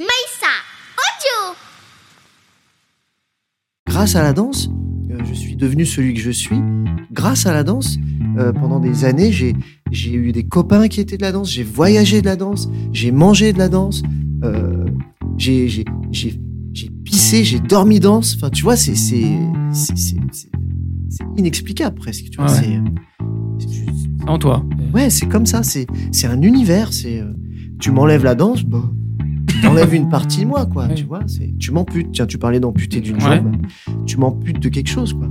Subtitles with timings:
[0.00, 0.52] Maïssa,
[0.96, 1.56] audio
[3.88, 4.68] Grâce à la danse,
[5.10, 6.56] euh, je suis devenu celui que je suis.
[7.12, 7.98] Grâce à la danse,
[8.38, 9.54] euh, pendant des années, j'ai,
[9.90, 13.12] j'ai eu des copains qui étaient de la danse, j'ai voyagé de la danse, j'ai
[13.12, 14.02] mangé de la danse,
[14.44, 14.86] euh,
[15.36, 16.40] j'ai, j'ai, j'ai,
[16.72, 18.34] j'ai pissé, j'ai dormi danse.
[18.36, 19.38] Enfin, tu vois, c'est, c'est,
[19.72, 20.48] c'est, c'est, c'est-
[21.10, 22.30] c'est inexplicable presque.
[22.30, 22.80] Tu vois, Ouais.
[23.58, 24.64] juste- En toi.
[24.94, 25.62] ouais, c'est comme ça.
[25.62, 26.90] C'est, c'est un univers.
[26.94, 27.32] C'est, euh,
[27.78, 28.82] tu m'enlèves la danse, bah,
[29.62, 30.86] t'enlèves une partie de moi, quoi.
[30.86, 30.94] Ouais.
[30.94, 32.12] Tu vois, c'est, tu m'amputes.
[32.12, 33.20] Tiens, tu parlais d'amputer d'une Ouais.
[33.36, 33.56] jambe.
[34.06, 35.28] Tu m'amputes de quelque chose, quoi.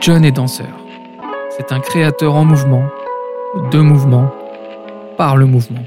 [0.00, 0.87] John est danseur.
[1.58, 2.84] C'est un créateur en mouvement,
[3.72, 4.30] de mouvement,
[5.16, 5.82] par le mouvement.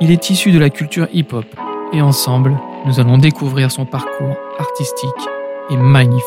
[0.00, 1.44] Il est issu de la culture hip-hop
[1.92, 5.10] et ensemble, nous allons découvrir son parcours artistique
[5.68, 6.24] et magnifique.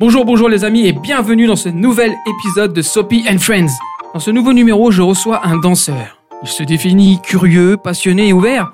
[0.00, 3.70] Bonjour, bonjour les amis et bienvenue dans ce nouvel épisode de Soapy and Friends.
[4.14, 6.18] Dans ce nouveau numéro, je reçois un danseur.
[6.42, 8.72] Il se définit curieux, passionné et ouvert.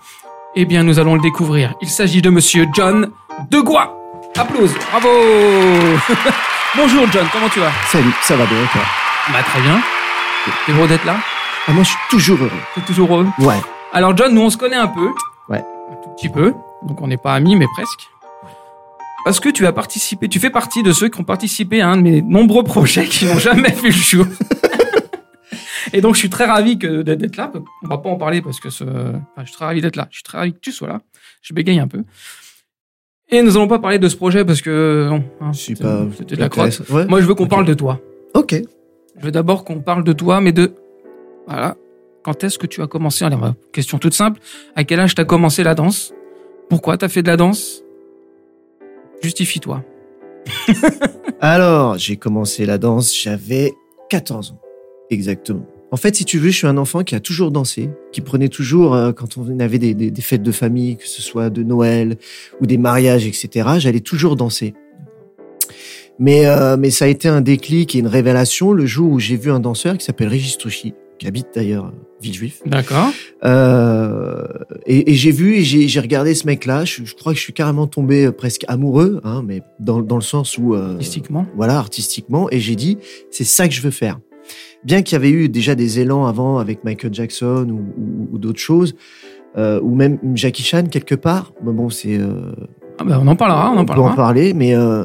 [0.56, 1.74] Eh bien, nous allons le découvrir.
[1.82, 3.10] Il s'agit de monsieur John
[3.50, 3.99] Degois.
[4.36, 5.08] Applause, bravo
[6.76, 7.70] Bonjour John, comment tu vas?
[7.88, 8.82] Salut, ça va bien, toi?
[9.32, 9.80] Bah très bien.
[10.66, 11.16] T'es heureux d'être là?
[11.66, 12.50] Ah, Moi, je suis toujours heureux.
[12.74, 13.26] T'es toujours heureux?
[13.38, 13.58] Ouais.
[13.92, 15.08] Alors John, nous on se connaît un peu.
[15.48, 15.58] Ouais.
[15.90, 16.54] Un tout petit peu.
[16.86, 18.08] Donc on n'est pas amis, mais presque.
[19.24, 21.96] Parce que tu as participé, tu fais partie de ceux qui ont participé à un
[21.96, 24.26] de mes nombreux projets qui n'ont jamais vu le jour.
[25.92, 27.50] Et donc je suis très ravi que d'être d'être là.
[27.82, 28.84] On va pas en parler parce que ce...
[28.84, 30.06] enfin, je suis très ravi d'être là.
[30.10, 31.00] Je suis très ravi que tu sois là.
[31.42, 32.04] Je bégaye un peu.
[33.32, 35.84] Et nous allons pas parler de ce projet parce que non, hein, Je suis c'était-
[35.84, 36.06] pas.
[36.16, 36.82] c'était de la crotte.
[36.90, 37.06] Ouais.
[37.06, 38.00] Moi je veux qu'on parle de toi.
[38.34, 38.54] Ok.
[39.18, 40.72] Je veux d'abord qu'on parle de toi, mais de.
[41.46, 41.76] Voilà.
[42.22, 44.40] Quand est-ce que tu as commencé Alors, euh, question toute simple.
[44.76, 46.12] À quel âge t'as commencé la danse?
[46.68, 47.82] Pourquoi t'as fait de la danse?
[49.22, 49.82] Justifie-toi.
[51.40, 53.72] Alors, j'ai commencé la danse, j'avais
[54.08, 54.60] 14 ans.
[55.10, 55.66] Exactement.
[55.92, 58.48] En fait, si tu veux, je suis un enfant qui a toujours dansé, qui prenait
[58.48, 61.62] toujours, euh, quand on avait des, des- des fêtes de famille, que ce soit de
[61.64, 62.16] Noël
[62.60, 64.74] ou des mariages, etc., j'allais toujours danser.
[66.20, 69.36] Mais, euh, mais ça a été un déclic et une révélation le jour où j'ai
[69.36, 71.92] vu un danseur qui s'appelle Régis Touchy, qui habite d'ailleurs à
[72.22, 72.60] Villejuif.
[72.66, 73.08] D'accord.
[73.44, 74.44] Euh,
[74.86, 76.84] et et j'ai vu et j'ai j'ai regardé ce mec-là.
[76.84, 80.16] Je, je crois que je suis carrément tombé euh, presque amoureux, hein, mais dans, dans
[80.16, 81.46] le sens où euh, Artistiquement.
[81.56, 82.48] voilà, artistiquement.
[82.50, 82.98] Et j'ai dit,
[83.30, 84.20] c'est ça que je veux faire.
[84.84, 88.38] Bien qu'il y avait eu déjà des élans avant avec Michael Jackson ou, ou- ou
[88.38, 88.94] d'autres choses,
[89.56, 91.52] euh, ou même Jackie Chan quelque part.
[91.64, 92.52] Mais bon, c'est euh,
[92.98, 94.16] Ah bah, on en parlera, on en peut en parlera.
[94.16, 95.04] parler, mais euh,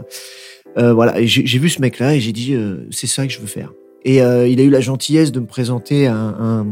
[0.77, 1.15] voilà.
[1.25, 2.55] J'ai vu ce mec-là et j'ai dit,
[2.91, 3.71] c'est ça que je veux faire.
[4.07, 6.67] Et il a eu la gentillesse de me présenter à un, un-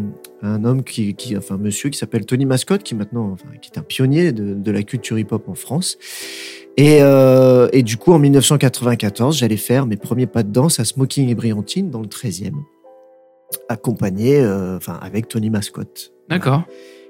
[0.46, 3.80] un homme qui, qui, enfin, monsieur qui s'appelle Tony Mascotte, qui maintenant, enfin, qui est
[3.80, 5.98] un pionnier de, de la culture hip-hop en France.
[6.78, 10.86] Et, euh, et du coup, en 1994, j'allais faire mes premiers pas de danse à
[10.86, 12.54] Smoking et Briantine dans le 13e,
[13.70, 16.12] accompagné, euh, enfin, avec Tony Mascotte.
[16.30, 16.64] D'accord.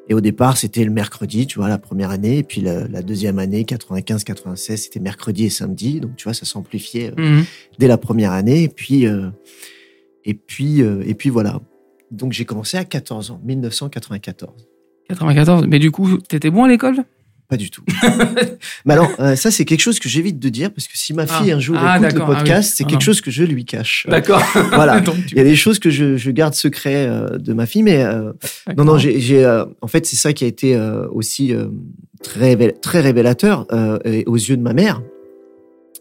[0.10, 2.40] Et au départ, c'était le mercredi, tu vois, la première année.
[2.40, 6.02] Et puis la, la deuxième année, 95-96, c'était mercredi et samedi.
[6.02, 7.46] Donc, tu vois, ça s'amplifiait euh, Mhm.
[7.80, 8.64] dès la première année.
[8.64, 9.06] Et puis,
[10.26, 11.62] et puis, et puis voilà.
[12.12, 14.52] Donc, j'ai commencé à 14 ans, 1994.
[15.08, 15.68] 94.
[15.70, 16.98] Mais du coup, t'étais bon à l'école?
[17.50, 17.84] Pas du tout.
[18.86, 21.28] Mais alors, euh, ça, c'est quelque chose que j'évite de dire parce que si ma
[21.28, 21.56] fille Ah.
[21.58, 22.22] un jour Ah, écoute le.
[22.22, 22.36] Ah oui.
[22.36, 24.08] podcast, c'est quelque chose que je lui cache.
[24.10, 24.42] D'accord.
[24.74, 25.00] Voilà.
[25.02, 27.66] Donc, tu- Il y a des choses que je, je garde secret euh, de ma
[27.66, 28.32] fille, mais euh,
[28.78, 31.68] Non, non, j'ai, j'ai, euh, en fait, c'est ça qui a été euh, aussi euh,
[32.24, 35.02] très, révél- très révélateur euh, aux yeux de ma mère.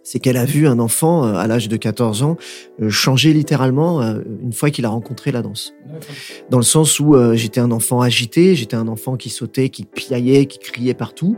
[0.05, 2.37] C'est qu'elle a vu un enfant euh, à l'âge de 14 ans
[2.81, 5.75] euh, changer littéralement euh, une fois qu'il a rencontré la danse.
[6.51, 10.47] Dans le sens où j'étais un enfant agité, j'étais un enfant qui sautait, qui piaillait,
[10.47, 11.37] qui criait partout,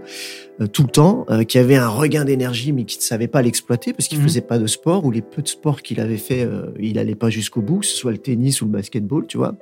[0.72, 4.08] tout le temps, qui avait un regain d'énergie mais qui ne savait pas l'exploiter parce
[4.08, 4.24] qu'il Mhm.
[4.24, 6.48] faisait pas de sport ou les peu de sport qu'il avait fait,
[6.80, 9.56] il allait pas jusqu'au bout, que ce soit le tennis ou le basketball, tu vois.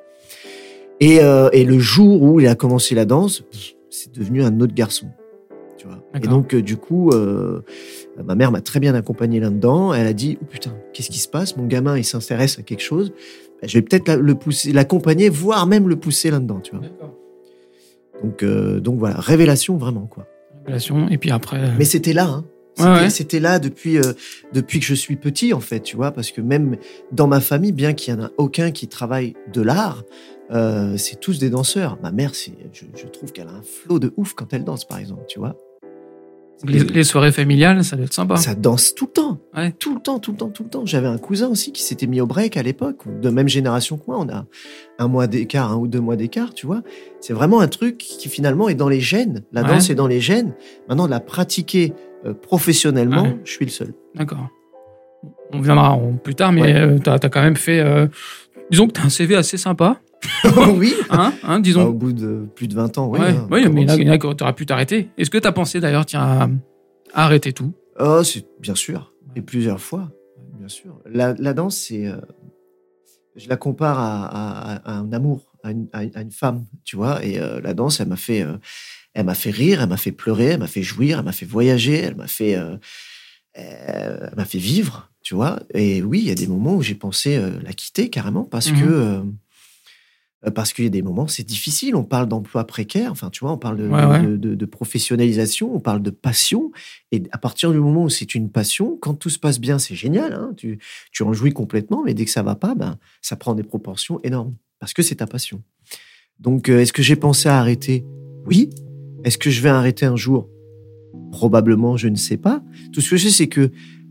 [1.00, 3.43] Et, euh, et le jour où il a commencé la danse,
[3.91, 5.09] c'est devenu un autre garçon.
[5.79, 5.99] Tu vois.
[6.15, 7.62] Et donc, euh, du coup, euh,
[8.25, 9.94] ma mère m'a très bien accompagné là-dedans.
[9.94, 11.56] Elle a dit Oh putain, qu'est-ce qui se passe?
[11.56, 13.12] Mon gamin, il s'intéresse à quelque chose.
[13.61, 16.61] Ben, je vais peut-être le pousser, l'accompagner, voire même le pousser là-dedans.
[16.61, 16.85] Tu vois.
[18.23, 20.06] Donc, euh, donc voilà, révélation vraiment.
[20.06, 20.26] quoi.
[20.64, 21.09] Révélation.
[21.09, 21.59] Et puis après.
[21.59, 22.26] euh, Mais c'était là.
[22.26, 22.44] Hein.
[22.75, 23.11] C'était ouais.
[23.11, 24.14] c'était là depuis, euh,
[24.55, 26.76] depuis que je suis petit, en fait, tu vois, parce que même
[27.12, 30.05] dans ma famille, bien qu'il n'y en a aucun qui travaille de l'art,
[30.53, 31.99] euh, c'est tous des danseurs.
[32.03, 34.87] Ma mère, c'est, je, je trouve qu'elle a un flot de ouf quand elle danse,
[34.87, 35.55] par exemple, tu vois.
[36.64, 38.37] Les, les soirées familiales, ça doit être sympa.
[38.37, 39.40] Ça danse tout le temps.
[39.56, 39.72] Ouais.
[39.72, 40.87] Tout le temps, tout le temps, tout le temps.
[40.87, 44.04] J'avais un cousin aussi qui s'était mis au break à l'époque, de même génération que
[44.06, 44.16] moi.
[44.20, 44.44] On a
[45.00, 46.82] un mois d'écart, un ou deux mois d'écart, tu vois.
[47.20, 49.43] C'est vraiment un truc qui finalement est dans les gènes.
[49.52, 49.69] La Ouais.
[49.69, 50.54] danse est dans les gènes.
[50.88, 51.94] Maintenant, de la pratiquer
[52.25, 53.38] euh, professionnellement, Ouais.
[53.44, 53.94] je suis le seul.
[54.14, 54.49] D'accord.
[55.52, 57.81] On viendra en- plus tard, mais euh, t'as as quand même fait.
[57.81, 58.06] euh,
[58.70, 60.00] disons que t'as un CV assez sympa.
[60.77, 60.95] oui.
[61.11, 61.87] Hein, hein, Bah, disons.
[61.87, 63.21] au bout de plus de 20 ans, oui.
[63.21, 63.99] ouais, hein, ouais, mais il y en a- commence.
[63.99, 65.09] il y en a qui t'aurais pu t'arrêter.
[65.19, 66.45] Est-ce que t'as pensé d'ailleurs, tiens, à,
[67.15, 67.73] à arrêter tout?
[67.99, 68.23] Oh,
[68.61, 69.13] bien sûr.
[69.37, 70.11] Et plusieurs fois,
[70.59, 70.99] bien sûr.
[71.11, 72.07] La, la danse, c'est.
[72.07, 72.17] euh,
[73.37, 77.25] je la compare à, à- à un amour, à une, à femme, tu vois.
[77.25, 78.57] Et euh, la danse, elle m'a fait, euh,
[79.15, 81.47] elle m'a fait rire, elle m'a fait pleurer, elle m'a fait jouir, elle m'a fait
[81.47, 82.59] voyager, elle m'a fait,
[83.55, 85.61] elle m'a fait vivre, tu vois.
[85.75, 88.81] Et oui, il y a des moments où j'ai pensé la quitter carrément parce Mhm.
[88.81, 89.23] que.
[90.47, 91.94] Euh, parce qu'il y a des moments, c'est difficile.
[91.97, 94.23] On parle d'emploi précaire, enfin, tu vois, on parle de, Ouais, ouais.
[94.23, 96.71] de- de- de professionnalisation, on parle de passion.
[97.12, 99.94] Et à partir du moment où c'est une passion, quand tout se passe bien, c'est
[99.94, 100.33] génial.
[100.33, 100.79] hein, tu,
[101.12, 104.21] tu en jouis complètement, mais dès que ça va pas, ben, ça prend des proportions
[104.25, 105.62] énormes parce que c'est ta passion.
[106.41, 108.05] Donc, euh, est-ce que j'ai pensé à arrêter?
[108.47, 108.71] Oui.
[109.25, 110.49] Est-ce que je vais arrêter un jour?
[111.31, 112.62] Probablement, je ne sais pas.
[112.93, 113.71] Tout ce que je sais, c'est que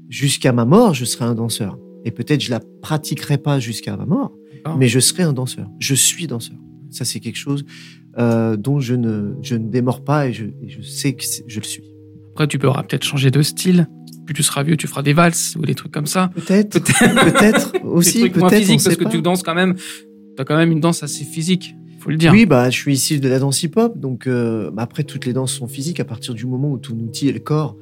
[0.09, 1.77] jusqu'à ma mort, je serai un danseur.
[2.05, 4.31] Et peut-être je la pratiquerai pas jusqu'à ma mort,
[4.63, 4.77] D'accord.
[4.77, 5.67] mais je serai un danseur.
[5.79, 6.57] Je suis danseur.
[6.89, 7.63] Ça, c'est quelque chose
[8.17, 11.59] euh, dont je ne, je ne démords pas et je, et je sais que je
[11.59, 11.83] le suis.
[12.33, 13.87] Après, tu pourras peut-être changer de style.
[14.25, 16.29] Plus tu seras vieux, tu feras des valses ou des trucs comme ça.
[16.35, 18.65] Peut-être, Peut-être peut-être des aussi, peut-être.
[18.65, 19.09] sait parce que pas.
[19.09, 19.75] tu danses quand même.
[20.37, 22.31] T'as quand même une danse assez physique, faut le dire.
[22.31, 25.33] Oui, bah, je suis issu de la danse hip-hop, donc euh, bah, après toutes les
[25.33, 27.77] danses sont physiques à partir du moment où ton outil est le corps.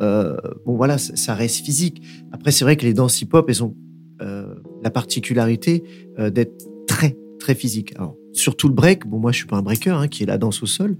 [0.00, 0.36] euh,
[0.66, 2.02] bon voilà, ça, ça reste physique.
[2.32, 3.76] Après, c'est vrai que les danses hip-hop, elles ont
[4.22, 4.53] euh,
[4.84, 5.82] la particularité
[6.18, 7.92] euh, d'être très très physiques.
[7.96, 9.06] Alors surtout le break.
[9.06, 10.96] Bon, moi je suis pas un breaker, hein, qui est la danse au sol.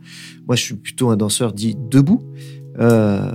[0.46, 2.22] Moi, je suis plutôt un danseur dit debout.
[2.80, 3.30] Euh,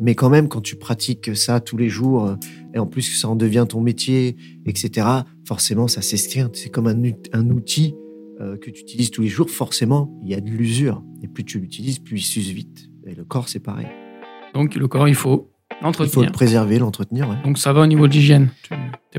[0.00, 2.34] mais quand même, quand tu pratiques ça tous les jours, euh,
[2.74, 4.36] et en plus que ça en devient ton métier,
[4.66, 5.06] etc.,
[5.46, 6.56] forcément, ça s'esquinte.
[6.56, 7.94] C'est comme un, ut- un outil
[8.62, 9.50] que tu utilises tous les jours.
[9.50, 11.04] Forcément, il y a de l'usure.
[11.22, 12.88] Et plus tu l'utilises, plus il s'use vite.
[13.06, 13.86] Et le corps, c'est pareil.
[14.54, 15.50] Donc le corps, il faut
[15.82, 17.28] Il faut le préserver, l'entretenir.
[17.28, 17.36] Ouais.
[17.44, 18.50] Donc ça va au niveau de l'hygiène.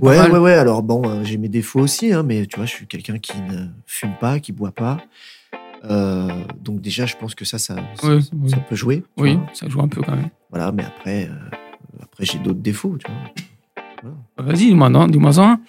[0.01, 0.31] Ouais, mal.
[0.31, 0.53] ouais, ouais.
[0.53, 3.39] Alors bon, euh, j'ai mes défauts aussi, hein, mais tu vois, je suis quelqu'un qui
[3.41, 4.97] ne fume pas, qui boit pas.
[5.89, 6.27] Euh,
[6.59, 8.49] donc déjà, je pense que ça, ça, ça, Oui, oui.
[8.51, 9.03] ça peut jouer.
[9.17, 9.45] Oui, vois.
[9.53, 10.29] ça joue un peu quand même.
[10.51, 11.55] Voilà, mais après, euh,
[12.03, 13.09] après j'ai d'autres défauts, tu
[14.03, 14.13] vois.
[14.37, 15.59] Vas-y, dis-moi non, dis-moi un.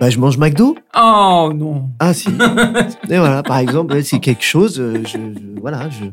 [0.00, 0.76] Bah, je mange McDo.
[0.96, 1.90] Oh non.
[2.00, 2.28] Ah si.
[3.10, 4.76] Et voilà, par exemple, c'est quelque chose.
[4.76, 6.04] Je, je- voilà, je,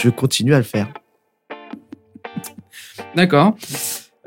[0.00, 0.88] je continue à le faire.
[3.14, 3.56] D'accord.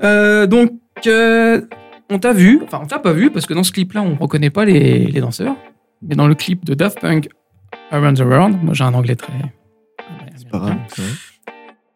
[0.03, 0.71] Euh, donc,
[1.07, 1.61] euh,
[2.09, 4.49] on t'a vu, enfin, on t'a pas vu, parce que dans ce clip-là, on reconnaît
[4.49, 5.55] pas les, les danseurs.
[6.01, 7.29] Mais dans le clip de Daft Punk,
[7.91, 9.33] Around the World, moi j'ai un anglais très.
[10.35, 10.77] C'est pas grave.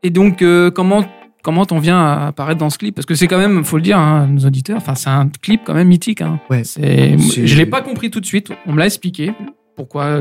[0.04, 1.06] Et donc, euh, comment
[1.44, 2.96] comment t'en viens à apparaître dans ce clip?
[2.96, 5.62] Parce que c'est quand même, faut le dire, hein, nos auditeurs, enfin, c'est un clip
[5.66, 6.22] quand même mythique.
[6.22, 6.40] Hein.
[6.50, 6.64] Ouais.
[6.64, 8.52] C'est, je l'ai pas compris tout de suite.
[8.66, 9.34] On me l'a expliqué.
[9.76, 10.20] Pourquoi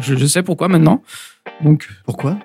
[0.00, 1.02] je sais pourquoi maintenant.
[1.62, 2.38] Donc, Pourquoi?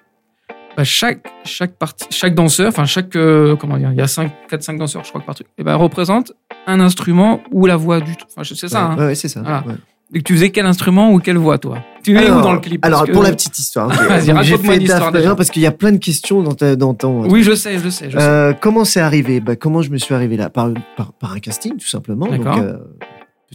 [0.77, 4.31] Bah, chaque chaque partie, chaque danseur, enfin chaque euh, comment dire, il y a 5
[4.49, 6.33] 4 5 danseurs je crois par truc, et ben représente
[6.67, 9.07] un instrument ou la voix du enfin sais ça ouais, hein.
[9.07, 9.41] ouais, c'est ça.
[9.41, 9.63] Voilà.
[9.67, 9.75] ouais.
[10.15, 11.79] Et que tu faisais quel instrument ou quelle voix toi?
[12.03, 12.85] Tu es où dans le clip?
[12.85, 13.89] Alors, que- pour la petite histoire.
[14.43, 15.35] j'ai fait histoire déjà.
[15.35, 17.27] parce qu'il y a plein de questions dans, ta- dans ton.
[17.27, 18.23] Oui, je sais, je sais, je sais.
[18.23, 19.39] Euh, comment c'est arrivé?
[19.39, 20.51] Bah, Comment je me suis arrivé là?
[20.51, 22.27] Par, par, par un casting, tout simplement.
[22.27, 22.59] Donc, D'accord.
[22.59, 22.77] euh,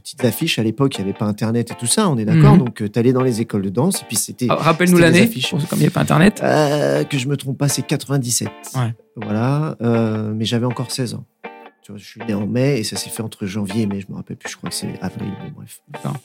[0.01, 2.55] petites affiches à l'époque, il n'y avait pas Internet et tout ça, on est d'accord.
[2.55, 2.59] Mhm.
[2.59, 4.47] Donc, tu allais dans les écoles de danse, et puis c'était.
[4.49, 6.41] Ah, Rappelle-nous l'année, comme il n'y a pas internet.
[6.43, 8.49] Euh, que je me trompe pas, c'est 97.
[8.75, 8.95] Ouais.
[9.17, 9.77] Voilà.
[9.83, 11.25] euh, mais j'avais encore 16 ans.
[11.83, 14.01] Tu vois, je suis né en mai et ça s'est fait entre janvier et mai,
[14.01, 15.81] je me rappelle plus, je crois que c'est avril, bon, bref.
[15.89, 16.17] D'accord.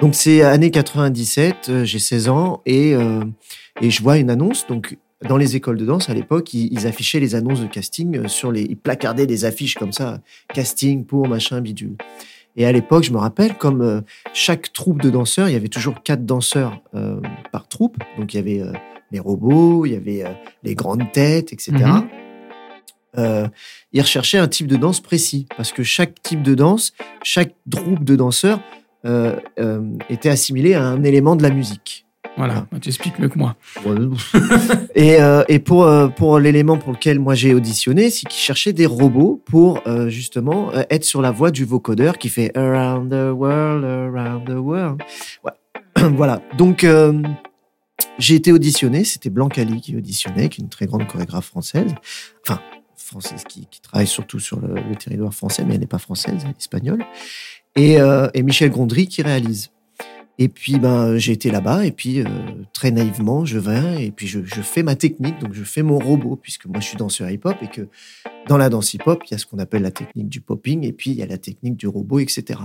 [0.00, 3.24] Donc c'est année 97, euh, j'ai 16 ans et, euh,
[3.80, 4.66] et je vois une annonce.
[4.68, 4.96] Donc
[5.28, 8.52] dans les écoles de danse à l'époque, ils, affichaient les annonces de casting euh, sur
[8.52, 8.62] les.
[8.62, 10.20] Ils placardaient des affiches comme ça,
[10.54, 11.96] casting pour machin bidule.
[12.58, 14.00] Et à l'époque, je me rappelle, comme euh,
[14.34, 17.20] chaque troupe de danseurs, il y avait toujours quatre danseurs euh,
[17.52, 17.96] par troupe.
[18.18, 18.72] Donc il y avait euh,
[19.12, 20.24] les robots, il y avait
[20.64, 21.72] les grandes têtes, etc.
[21.72, 23.50] Mhm.
[23.92, 28.04] Ils recherchaient un type de danse précis parce que chaque type de danse, chaque troupe
[28.04, 28.60] de danseurs
[30.08, 32.07] était assimilé à un élément de la musique.
[32.38, 33.56] Voilà, tu expliques mieux que moi.
[34.94, 38.72] et, euh, et pour, euh, pour l'élément pour lequel moi j'ai auditionné, c'est qu'ils cherchaient
[38.72, 43.36] des robots pour euh, justement être sur la voix du vocodeur qui fait Around the
[43.36, 45.02] world, around the world.
[45.44, 45.50] Ouais.
[46.14, 46.40] voilà.
[46.56, 46.86] Donc
[48.20, 49.02] j'ai été auditionné.
[49.02, 51.92] C'était Blancali qui auditionnait, qui est une très grande chorégraphe française.
[52.46, 52.60] Enfin,
[52.94, 56.36] française qui, qui travaille surtout sur le, le territoire français, mais elle n'est pas française,
[56.44, 57.04] elle est espagnole.
[57.74, 57.96] Et,
[58.34, 59.72] et Michel Gondry qui réalise.
[60.40, 62.24] Et puis, ben, j'ai été là-bas, et puis, euh,
[62.72, 66.36] très naïvement, je viens, et puis je, fais ma technique, donc je fais mon robot,
[66.36, 67.88] puisque moi, je suis danseur hip-hop, et que
[68.46, 70.92] dans la danse hip-hop, il y a ce qu'on appelle la technique du popping, et
[70.92, 72.60] puis il y a la technique du robot, etc.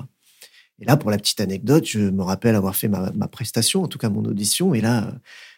[0.79, 3.87] Et là, pour la petite anecdote, je me rappelle avoir fait ma, ma prestation, en
[3.87, 5.11] tout cas mon audition, et là,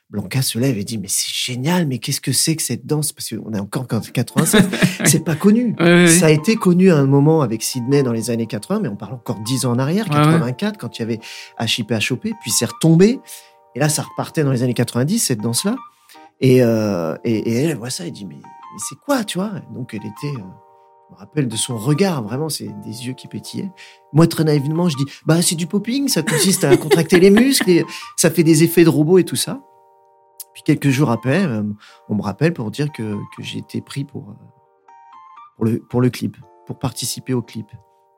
[0.09, 3.11] Blanca se lève et dit mais c'est génial mais qu'est-ce que c'est que cette danse?
[3.11, 4.65] Parce qu'on est encore en 87
[5.05, 5.75] c'est pas connu.
[6.07, 8.95] Ça a été connu à un moment avec Sydney dans les années 80 mais on
[8.95, 11.19] parle encore 10 ans en arrière 84 quand il y avait
[11.59, 11.93] HIP
[12.41, 13.19] puis c'est retombé.
[13.75, 15.75] Et là ça repartait dans les années 90 cette danse là
[16.41, 19.51] et, euh, et, et, elle voit ça et dit mais, mais c'est quoi tu vois?
[19.73, 20.43] Donc elle était euh,
[21.09, 23.69] je me rappelle de son regard, vraiment, c'est des yeux qui pétillaient.
[24.11, 27.69] Moi, très naïvement, je dis, bah, c'est du popping, ça consiste à contracter les muscles,
[27.69, 27.85] et
[28.17, 29.61] ça fait des effets de robot et tout ça.
[30.55, 31.63] Puis quelques jours après, euh,
[32.07, 34.33] on me rappelle pour dire que, que j'ai été pris pour, euh,
[35.57, 37.67] pour, le, pour le clip, pour participer au clip.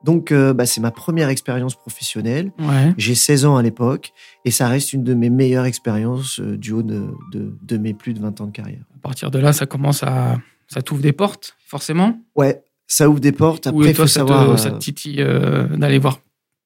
[0.03, 2.51] Donc, euh, bah, c'est ma première expérience professionnelle.
[2.59, 2.93] Ouais.
[2.95, 4.13] J'ai 16 ans à l'époque
[4.45, 8.13] et ça reste une de mes meilleures expériences du haut de, de, de, mes plus
[8.13, 8.83] de 20 ans de carrière.
[8.95, 10.37] À partir de là, ça commence à.
[10.67, 12.21] Ça t'ouvre des portes, forcément?
[12.35, 13.65] Ouais, ça ouvre des portes.
[13.65, 14.55] Après, il faut ça savoir.
[14.55, 16.19] Te, ça te titille euh, d'aller voir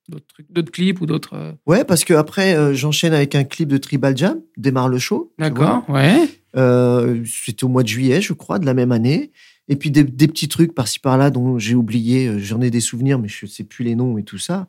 [0.09, 1.33] d'autres trucs, d'autres clips ou d'autres.
[1.35, 1.51] Euh...
[1.65, 5.33] Ouais, parce que après, euh, j'enchaîne avec un clip de Tribal Jam, démarre le show.
[5.39, 6.29] D'accord, ouais.
[6.55, 9.31] Euh, C'était au mois de juillet, je crois, de la même année.
[9.67, 12.27] Et puis des, des petits trucs par-ci par-là dont j'ai oublié.
[12.27, 14.67] euh, J'en ai des souvenirs, mais je sais plus les noms et tout ça.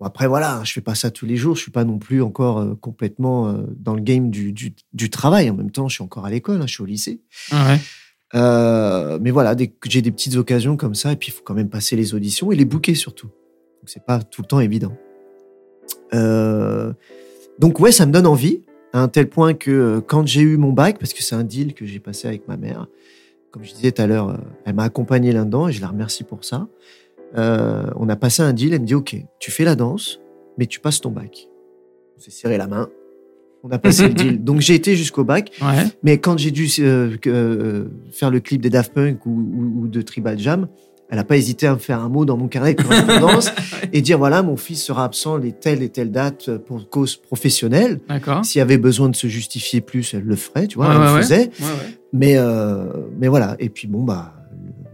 [0.00, 1.56] Bon, après, voilà, je fais pas ça tous les jours.
[1.56, 5.10] Je suis pas non plus encore euh, complètement euh, dans le game du, du, du,
[5.10, 5.50] travail.
[5.50, 7.20] En même temps, je suis encore à l'école, hein, je suis au lycée.
[7.52, 7.78] Ouais.
[8.34, 11.42] Euh, mais voilà, dès que j'ai des petites occasions comme ça, et puis il faut
[11.44, 13.28] quand même passer les auditions et les bouquets surtout.
[13.88, 14.92] Donc c'est pas tout le temps évident.
[16.12, 16.92] Euh,
[17.58, 20.58] donc ouais, ça me donne envie à un tel point que euh, quand j'ai eu
[20.58, 22.86] mon bac, parce que c'est un deal que j'ai passé avec ma mère,
[23.50, 26.22] comme je disais tout à l'heure, euh, elle m'a accompagné là-dedans et je la remercie
[26.22, 26.68] pour ça.
[27.38, 30.20] Euh, on a passé un deal, elle me dit ok, tu fais la danse,
[30.58, 31.48] mais tu passes ton bac.
[32.18, 32.90] On s'est serré la main.
[33.62, 34.44] On a passé le deal.
[34.44, 35.50] Donc j'ai été jusqu'au bac.
[35.62, 35.84] Ouais.
[36.02, 40.02] Mais quand j'ai dû euh, faire le clip des Daft Punk ou, ou, ou de
[40.02, 40.68] Tribal Jam,
[41.10, 43.50] elle n'a pas hésité à me faire un mot dans mon carnet de correspondance
[43.92, 48.00] et dire voilà, mon fils sera absent les telles et telles dates pour cause professionnelle.
[48.08, 48.44] D'accord.
[48.44, 51.00] S'il y avait besoin de se justifier plus, elle le ferait, tu vois, Ouais, elle
[51.00, 51.50] ouais, le faisait.
[51.60, 51.96] Ouais.
[52.12, 52.84] Mais, euh,
[53.18, 53.56] mais voilà.
[53.58, 54.34] Et puis bon, bah,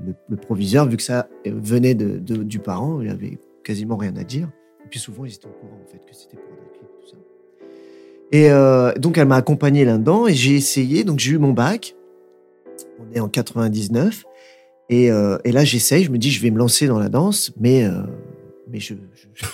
[0.06, 4.14] le, le proviseur, vu que ça venait de, de- du parent, il avait quasiment rien
[4.16, 4.48] à dire.
[4.84, 7.08] Et puis souvent, ils étaient au courant, en fait, que c'était pour des clips, tout
[7.10, 7.16] ça.
[8.32, 11.02] Et euh, donc, elle m'a accompagné là-dedans et j'ai essayé.
[11.04, 11.94] Donc, j'ai eu mon bac.
[13.00, 14.24] On est en 99.
[14.90, 16.04] Et, euh, et là, j'essaye.
[16.04, 18.02] Je me dis, je vais me lancer dans la danse, mais, euh,
[18.70, 18.94] mais je,
[19.34, 19.44] je-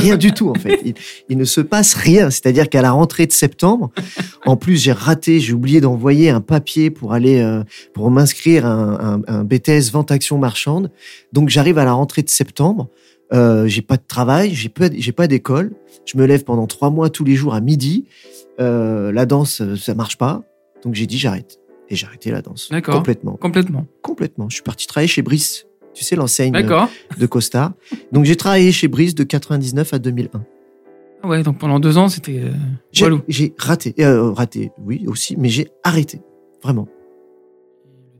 [0.00, 0.80] rien du tout, en fait.
[0.84, 0.94] Il,
[1.28, 2.30] il ne se passe rien.
[2.30, 3.90] C'est-à-dire qu'à la rentrée de septembre,
[4.46, 8.70] en plus, j'ai raté, j'ai oublié d'envoyer un papier pour aller, euh, pour m'inscrire à
[8.70, 10.90] un, un, un BTS vente action marchande.
[11.32, 12.88] Donc, j'arrive à la rentrée de septembre.
[13.32, 15.72] Euh, j'ai pas de travail, j'ai pas, j'ai pas d'école.
[16.04, 18.06] Je me lève pendant trois mois tous les jours à midi.
[18.60, 20.42] Euh, la danse, euh, ça marche pas.
[20.84, 21.59] Donc, j'ai dit, j'arrête.
[21.90, 22.68] Et j'ai arrêté la danse.
[22.70, 22.94] D'accord.
[22.94, 23.32] Complètement.
[23.36, 23.86] Complètement.
[24.02, 24.48] Complètement.
[24.48, 25.66] Je suis parti travailler chez Brice.
[25.92, 26.86] Tu sais, l'enseigne euh,
[27.18, 27.74] de Costa.
[28.12, 30.44] Donc, j'ai travaillé chez Brice de 99 à 2001.
[31.22, 32.40] Ah ouais, donc pendant deux ans, c'était.
[32.44, 32.50] euh,
[33.28, 33.94] J'ai raté.
[33.98, 36.20] Euh, raté, oui, aussi, mais j'ai arrêté.
[36.62, 36.86] Vraiment.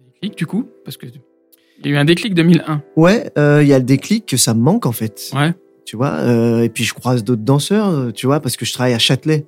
[0.07, 2.83] Le déclic, du coup, parce que il y a eu un déclic 2001.
[2.97, 5.31] Ouais, euh, il y a le déclic que ça me manque, en fait.
[5.35, 5.55] Ouais.
[5.87, 6.21] Tu vois,
[6.63, 9.47] et puis je croise d'autres danseurs, tu vois, parce que je travaille à Châtelet.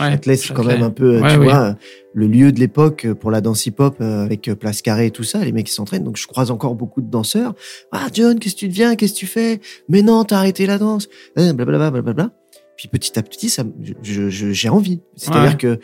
[0.00, 1.44] Ouais, Châtelet, c'est quand même un peu, Ouais, tu oui.
[1.46, 1.76] vois,
[2.14, 5.10] le lieu de l'époque euh, pour la danse hip-hop euh, avec euh, Place Carrée et
[5.12, 6.02] tout ça, les mecs qui s'entraînent.
[6.04, 7.54] Donc je croise encore beaucoup de danseurs.
[7.92, 8.96] Ah, John, qu'est-ce que tu deviens?
[8.96, 9.60] Qu'est-ce que tu fais?
[9.88, 11.08] Mais non, t'as arrêté la danse.
[11.36, 12.30] Blablabla, blablabla.
[12.76, 13.72] Puis petit à petit, ça, me-
[14.02, 15.00] je- je- j'ai envie.
[15.14, 15.56] C'est-à-dire Ouais.
[15.56, 15.78] que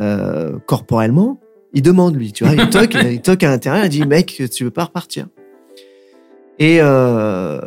[0.00, 1.38] euh, corporellement,
[1.74, 4.64] il demande lui, tu vois, il toque, il toque à l'intérieur, il dit mec, tu
[4.64, 5.26] veux pas repartir?
[6.58, 7.60] Et euh,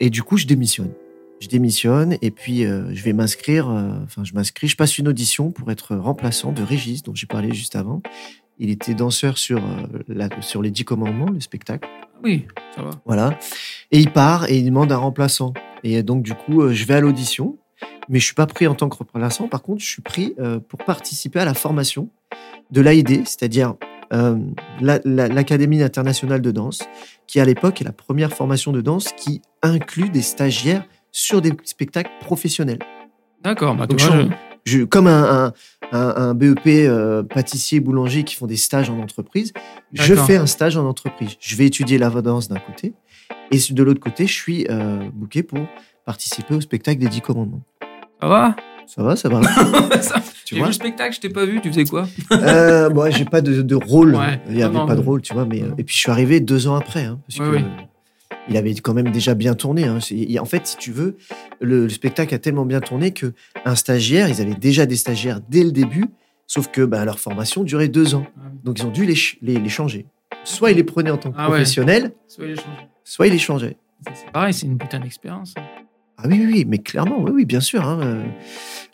[0.00, 0.90] et du coup, je démissionne.
[1.44, 3.68] Je démissionne et puis euh, je vais m'inscrire.
[3.68, 7.26] euh, Enfin, je m'inscris, je passe une audition pour être remplaçant de Régis, dont j'ai
[7.26, 8.00] parlé juste avant.
[8.58, 11.86] Il était danseur sur euh, la, sur les Dix Commandements, le spectacle.
[12.22, 12.90] Oui, ça va.
[13.04, 13.38] Voilà.
[13.90, 15.52] Et il part et il demande un remplaçant.
[15.82, 17.58] Et donc, du coup, je vais à l'audition,
[18.08, 19.46] mais je suis pas pris en tant que remplaçant.
[19.46, 20.34] Par contre, je suis pris
[20.68, 22.08] pour participer à la formation
[22.70, 23.74] de l'AID, c'est-à-dire
[24.14, 24.38] euh,
[24.80, 26.80] la- la- l'Académie internationale de danse,
[27.26, 30.86] qui à l'époque est la première formation de danse qui inclut des stagiaires
[31.16, 32.80] sur des spectacles professionnels.
[33.42, 33.76] D'accord.
[33.76, 33.98] Bah, vois,
[34.64, 35.52] je- je- comme un, un,
[35.92, 39.52] un- un BEP euh, pâtissier boulanger qui font des stages en entreprise,
[39.92, 41.36] je fais un stage en entreprise.
[41.38, 42.94] Je vais étudier la danse d'un côté
[43.52, 45.60] et de l'autre côté, je suis euh, booké pour
[46.04, 47.62] participer au spectacle des Dix Commandements.
[48.20, 48.56] ça va?
[48.86, 49.40] Ça va, ça va.
[50.02, 52.06] Ça- tu J'ai vu vois le spectacle, je t'ai pas vu, tu faisais quoi?
[52.32, 54.14] Euh, Bon, j'ai pas de, de rôle.
[54.16, 54.40] Ouais.
[54.50, 55.46] Il y avait Non, non, pas de rôle, tu vois.
[55.46, 57.70] Mais euh, et puis je suis arrivé deux ans après, hein, parce Ouais, que oui.
[58.48, 59.84] Il avait quand même déjà bien tourné.
[59.84, 59.98] hein.
[60.40, 61.16] En fait, si tu veux,
[61.60, 63.32] le, le spectacle a tellement bien tourné que
[63.64, 66.06] un stagiaire, ils avaient déjà des stagiaires dès le début,
[66.46, 68.26] sauf que bah, leur formation durait deux ans.
[68.64, 70.06] Donc ils ont dû les, les, les changer.
[70.44, 71.56] Soit ils les prenaient en tant que Ah ouais.
[71.56, 72.54] professionnels, les
[73.04, 73.76] soit ils les changeaient.
[74.12, 75.54] C'est pareil, c'est une putain d'expérience.
[75.56, 75.62] hein.
[76.18, 77.82] Ah oui, oui, oui, mais clairement, oui, oui, bien sûr.
[77.86, 78.22] hein, euh.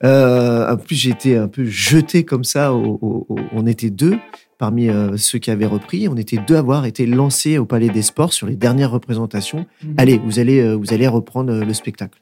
[0.04, 2.73] Euh, en plus, j'ai été un peu jeté comme ça.
[2.73, 4.19] au- au- au- on était deux
[4.61, 6.07] parmi euh, ceux qui avaient repris.
[6.07, 9.64] On était deux à avoir été lancés au Palais des Sports sur les dernières représentations.
[9.83, 9.95] Mhm.
[9.97, 12.21] Allez, vous allez, euh, vous allez reprendre euh, le spectacle.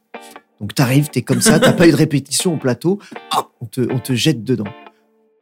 [0.61, 3.01] Donc t'arrives, t'es comme ça, t'as pas eu de répétition au plateau,
[3.37, 4.69] hop, on te, on te jette dedans.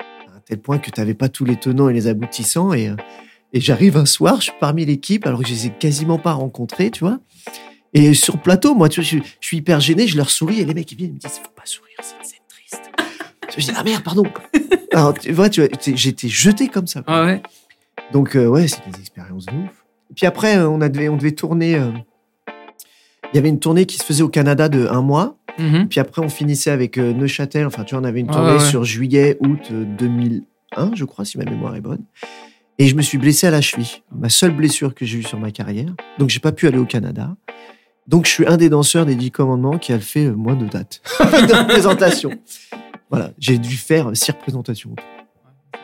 [0.01, 2.73] À tel point que t'avais pas tous les tenants et les aboutissants.
[2.73, 2.91] Et,
[3.53, 6.33] et j'arrive un soir, je suis parmi l'équipe, alors que je les ai quasiment pas
[6.33, 7.19] rencontrés, tu vois.
[7.93, 10.61] Et sur le plateau, moi, tu vois, je, je suis hyper gêné, je leur souris,
[10.61, 12.91] et les mecs, ils viennent, ils me disent, faut pas sourire, c'est triste.
[13.51, 14.25] Je dis, ah merde, pardon.
[14.93, 17.03] Alors, tu vois, tu j'étais jeté comme ça.
[17.07, 17.43] Ah ouais.
[18.13, 19.85] Donc, euh, ouais, c'est des expériences de ouf.
[20.11, 21.75] Et puis après, euh, on, a devait, on devait tourner.
[21.77, 21.91] euh,
[23.33, 25.37] Il y avait une tournée qui se faisait au Canada de un mois.
[25.59, 25.89] Mhm.
[25.89, 27.67] Puis après, on finissait avec euh, Neuchâtel.
[27.67, 28.61] Enfin, tu vois, on avait une Ouais, tournée ouais.
[28.61, 32.05] sur juillet, août euh, 2001, je crois, si ma mémoire est bonne.
[32.79, 34.03] Et je me suis blessé à la cheville.
[34.15, 35.95] Ma seule blessure que j'ai eue sur ma carrière.
[36.19, 37.35] Donc, j'ai pas pu aller au Canada.
[38.07, 41.01] Donc, je suis un des danseurs des 10 commandements qui a fait moins de dates
[41.21, 42.31] de représentation.
[43.11, 44.95] Voilà, j'ai dû faire six représentations.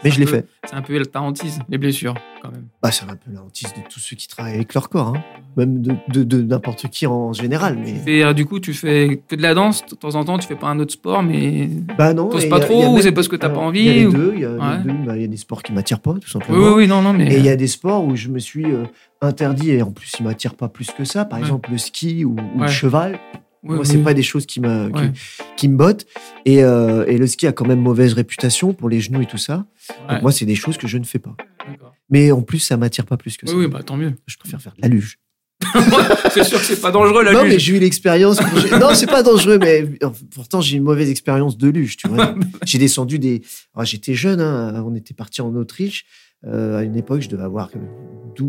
[0.05, 0.47] Mais je l'ai fait.
[0.69, 2.67] C'est un peu la tarentise, les blessures, quand même.
[2.83, 5.23] Bah, c'est un peu la hantise de tous ceux qui travaillent avec leur corps, hein.
[5.57, 7.79] même de, de, de n'importe qui en général.
[7.79, 10.39] Mais Et euh, du coup, tu fais que de la danse, de temps en temps,
[10.39, 11.69] tu fais pas un autre sport, mais.
[11.97, 12.29] bah non.
[12.31, 13.81] T'oses pas il y a- trop y a ou c'est parce que t'as pas envie
[13.81, 14.35] Il y a les ou- deux.
[14.37, 14.95] Il Ouais.
[15.07, 16.59] bah, y a des sports qui m'attirent pas, tout Oui, simplement.
[16.59, 17.33] oui, oui, non, non, mais.
[17.33, 18.87] Et il y a des sports où je me suis euh,
[19.21, 21.25] interdit et en plus ils m'attirent pas plus que ça.
[21.25, 21.45] Par Ouais.
[21.45, 22.67] exemple le ski ou, ou Ouais.
[22.67, 23.21] le cheval.
[23.65, 24.03] Moi c'est oui.
[24.03, 25.13] pas des choses qui me qui, Ouais.
[25.57, 26.07] qui me bottent.
[26.45, 29.39] Et, euh, et le ski a quand même mauvaise réputation pour les genoux et tout
[29.39, 29.67] ça.
[30.09, 30.15] Ouais.
[30.15, 31.37] Donc moi c'est des choses que je ne fais pas.
[31.69, 31.95] D'accord.
[32.11, 33.55] Mais en plus ça m'attire pas plus que ça.
[33.55, 34.15] oui, bah tant mieux.
[34.27, 35.19] Je préfère faire de la luge.
[36.35, 37.53] c'est sûr que c'est pas dangereux la non, luge.
[37.53, 38.41] mais j'ai eu l'expérience.
[38.81, 39.89] non, c'est pas dangereux, mais
[40.35, 41.97] pourtant j'ai une mauvaise expérience de luge.
[41.97, 43.43] Tu vois, j'ai descendu des.
[43.75, 46.05] Alors, J'étais jeune, hein, on était parti en Autriche.
[46.47, 47.71] Euh, à une époque, je devais avoir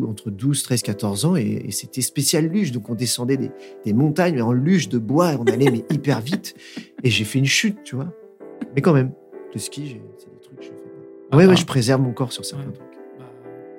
[0.07, 2.71] entre 12, 13, 14 ans, et, et c'était spécial luge.
[2.71, 3.51] Donc on descendait des,
[3.85, 6.55] des montagnes, mais en luge de bois, et on allait mais hyper vite.
[7.03, 8.11] Et j'ai fait une chute, tu vois.
[8.75, 9.11] Mais quand même,
[9.53, 10.73] le ski, c'est des trucs que je fais
[11.29, 11.37] pas.
[11.37, 12.73] Ouais, Ah, ouais, je préserve mon corps sur certains Ouais.
[12.73, 12.87] trucs.
[13.19, 13.25] Bah,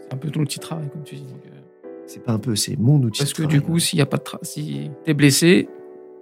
[0.02, 1.22] C'est un peu ton outil de travail, comme tu dis.
[1.22, 3.20] donc, euh, C'est pas un peu, c'est mon outil.
[3.20, 3.58] Parce de que travail.
[3.60, 5.68] du coup, s'il y a pas de si t'es blessé,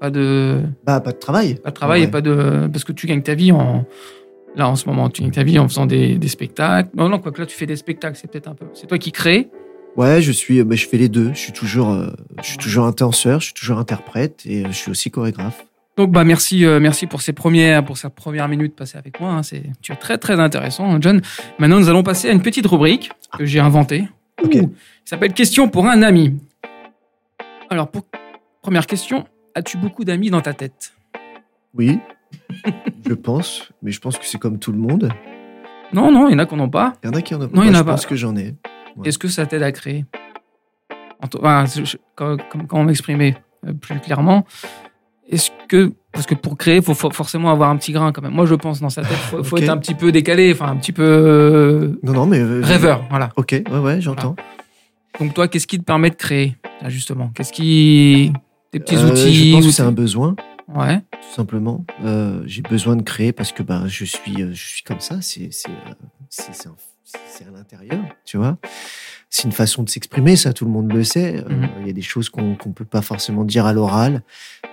[0.01, 1.57] pas de bah pas de travail.
[1.57, 2.09] pas de travail Ouais.
[2.09, 3.85] et pas de parce que tu gagnes ta vie en
[4.57, 6.91] là en ce moment tu gagnes ta vie en faisant des, des spectacles.
[6.95, 8.67] Non non quoi que là tu fais des spectacles, c'est peut-être un peu.
[8.75, 9.51] C'est toi qui crée.
[9.97, 11.33] Ouais, je suis, bah, je fais les deux.
[11.35, 12.11] Je suis toujours, euh,
[12.43, 15.67] je suis toujours un danseur, je suis toujours interprète et euh, je suis aussi chorégraphe.
[15.99, 19.33] Donc bah merci euh, merci pour ces premières pour cette première minute passée avec moi.
[19.33, 19.43] hein.
[19.43, 21.21] C'est tu es très très intéressant, hein, John.
[21.59, 24.09] Maintenant nous allons passer à une petite rubrique que j'ai inventée.
[24.43, 24.55] Ok.
[24.55, 26.39] Ouh, qui s'appelle question pour un ami.
[27.69, 28.07] Alors pour
[28.63, 30.95] première question, as-tu beaucoup d'amis dans ta tête?
[31.75, 31.99] Oui,
[33.09, 35.11] je pense, mais je pense que c'est comme tout le monde.
[35.93, 36.95] Non non, il y en a qu'on n'ont pas.
[37.03, 37.51] Il y en a qui en ont.
[37.53, 37.91] Non, il y en Moi, a je pas.
[37.93, 38.55] pense que j'en ai.
[38.97, 39.09] Ouais.
[39.09, 40.05] Est-ce que ça t'aide à créer?
[41.23, 44.45] Enfin, je- quand- comme- Comment m'exprimer euh, plus clairement
[45.29, 48.21] Est-ce que parce que pour créer, il faut for- forcément avoir un petit grain quand
[48.23, 48.33] même.
[48.35, 50.77] Moi, je pense dans sa tête, faut, faut être un petit peu décalé, enfin un
[50.77, 53.31] petit peu euh, Non, non, mais euh, rêveur, voilà.
[53.37, 54.37] Ok, ouais, ouais, j'entends.
[55.21, 56.57] Donc toi, qu'est-ce qui te permet de créer
[56.89, 57.31] justement?
[57.35, 58.33] Qu'est-ce qui
[58.73, 60.35] des petits Euh, outils Je pense que c'est un besoin,
[60.69, 61.01] Ouais.
[61.13, 61.85] tout simplement.
[62.05, 65.21] Euh, J'ai besoin de créer parce que bah, je suis, euh, je suis comme ça.
[65.21, 65.95] C'est, c'est, euh,
[66.29, 68.59] c'est, à l'intérieur, tu vois.
[69.29, 71.43] C'est une façon de s'exprimer, ça, tout le monde le sait.
[71.43, 71.69] Mhm.
[71.81, 74.23] Il y a des choses qu'on qu'on peut pas forcément dire à l'oral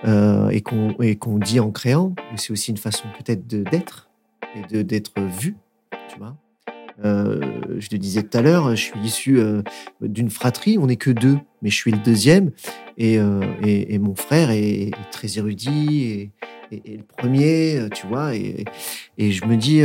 [0.04, 2.14] euh, et qu'on et qu'on dit en créant.
[2.30, 4.08] Mais c'est aussi une façon peut-être de d'être
[4.54, 5.56] et de d'être vu,
[6.10, 6.36] tu vois.
[7.04, 7.40] Euh,
[7.78, 9.62] je le disais tout à l'heure, je suis issu euh,
[10.02, 10.76] d'une fratrie.
[10.78, 12.50] On n'est que deux, mais je suis le deuxième.
[12.98, 16.30] Et, euh, et, et mon frère est, est très érudit et,
[16.72, 18.36] le premier, tu vois.
[18.36, 18.64] Et,
[19.18, 19.80] je me dis,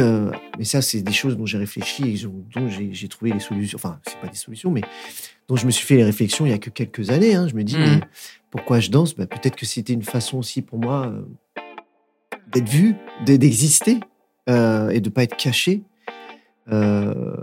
[0.59, 3.77] mais ça, c'est des choses dont j'ai réfléchi et dont j'ai trouvé les solutions.
[3.81, 4.81] Enfin, c'est pas des solutions, mais
[5.47, 7.33] dont je me suis fait les réflexions il y a que quelques années.
[7.33, 7.47] hein.
[7.47, 7.83] Je me dis, Mhm.
[7.85, 8.01] mais
[8.51, 9.15] pourquoi je danse?
[9.15, 11.11] Bah, Peut-être que c'était une façon aussi pour moi
[12.53, 13.99] d'être vu, de- d'exister
[14.47, 15.81] et de pas être caché.
[16.71, 17.35] Euh,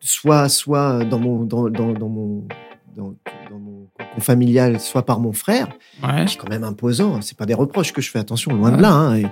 [0.00, 2.48] soit, soit dans mon, dans, dans, dans mon,
[2.96, 3.14] dans,
[3.50, 5.68] dans mon cocon familial, soit par mon frère,
[6.02, 6.24] Ouais.
[6.24, 7.16] qui est quand même imposant.
[7.16, 7.20] hein.
[7.22, 8.76] C'est pas des reproches que je fais, attention, loin Ouais.
[8.76, 8.92] de là.
[8.92, 9.22] hein.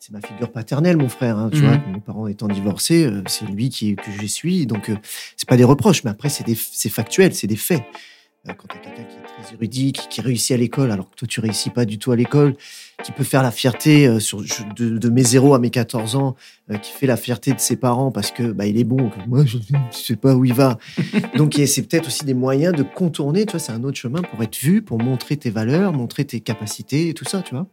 [0.00, 1.38] C'est ma figure paternelle, mon frère.
[1.38, 1.48] hein.
[1.52, 1.66] Tu Mhm.
[1.68, 4.66] vois, mes parents étant divorcés, euh, c'est lui qui, que je suis.
[4.66, 4.96] Donc, euh,
[5.36, 7.84] c'est pas des reproches, mais après, c'est des- c'est factuel, c'est des faits.
[8.48, 11.08] Euh, quand tu as quelqu'un qui est très érudit, qui, qui réussit à l'école, alors
[11.08, 12.56] que toi, tu réussis pas du tout à l'école,
[13.04, 16.34] qui peut faire la fierté euh, sur, de, de mes 0 à mes 14 ans,
[16.70, 19.20] euh, qui fait la fierté de ses parents parce que bah, il est bon, que
[19.28, 20.76] moi, je ne sais pas où il va.
[21.36, 24.42] Donc, c'est peut-être aussi des moyens de contourner, tu vois, c'est un autre chemin pour
[24.42, 27.68] être vu, pour montrer tes valeurs, montrer tes capacités et tout ça, tu vois.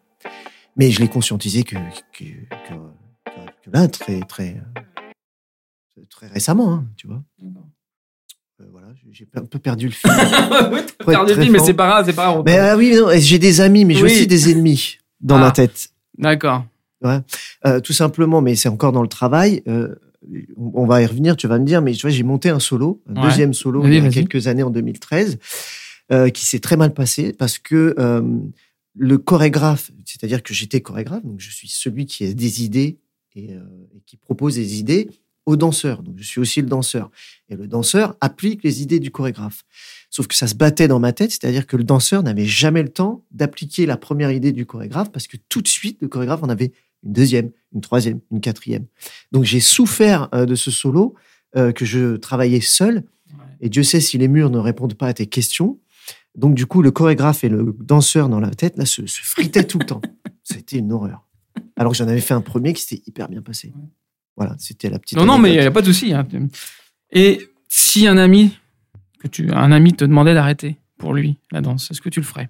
[0.77, 1.75] Mais je l'ai conscientisé que,
[2.13, 2.73] que, que,
[3.65, 4.61] que- là, très, très,
[6.11, 7.23] très récemment, hein, tu vois.
[8.61, 10.09] Euh, voilà, j'ai un peu perdu le fil.
[10.77, 12.43] Être perdu le fil, mais c'est pas grave, c'est pas grave.
[12.45, 14.11] Mais ah oui, j'ai des amis, mais j'ai Oui.
[14.11, 15.39] aussi des ennemis dans Ah.
[15.41, 15.89] ma tête.
[16.17, 16.65] D'accord.
[17.65, 19.63] Euh, tout simplement, mais c'est encore dans le travail.
[19.67, 19.95] euh,
[20.57, 23.01] on va y revenir, tu vas me dire, mais tu vois, j'ai monté un solo,
[23.09, 23.21] un Ouais.
[23.29, 25.39] deuxième solo il y a quelques années en 2013,
[26.11, 28.21] euh, qui s'est très mal passé parce que euh,
[28.97, 32.97] le chorégraphe, c'est-à-dire que j'étais chorégraphe, donc je suis celui qui a des idées
[33.33, 33.61] et, euh,
[33.95, 35.09] et qui propose des idées
[35.49, 36.03] aux danseurs.
[36.03, 37.09] Donc je suis aussi le danseur.
[37.49, 39.63] Et le danseur applique les idées du chorégraphe.
[40.11, 42.89] Sauf que ça se battait dans ma tête, c'est-à-dire que le danseur n'avait jamais le
[42.89, 46.49] temps d'appliquer la première idée du chorégraphe parce que tout de suite, le chorégraphe en
[46.49, 46.71] avait
[47.03, 48.85] une deuxième, une troisième, une quatrième.
[49.31, 51.15] Donc j'ai souffert euh, de ce solo
[51.57, 53.03] euh, que je travaillais seul.
[53.59, 55.79] Et Dieu sait si les murs ne répondent pas à tes questions.
[56.35, 59.65] Donc du coup, le chorégraphe et le danseur dans la tête là se, se fritaient
[59.65, 60.01] tout le temps.
[60.43, 61.27] C'était une horreur.
[61.75, 63.73] Alors que j'en avais fait un premier qui s'était hyper bien passé.
[64.39, 65.17] Voilà, c'était la petite.
[65.17, 66.13] Non, non, mais il n'y a pas de souci.
[66.13, 66.25] hein.
[67.11, 68.57] Et si un ami,
[69.19, 72.25] que tu, un ami te demandait d'arrêter pour lui la danse, est-ce que tu le
[72.25, 72.49] ferais?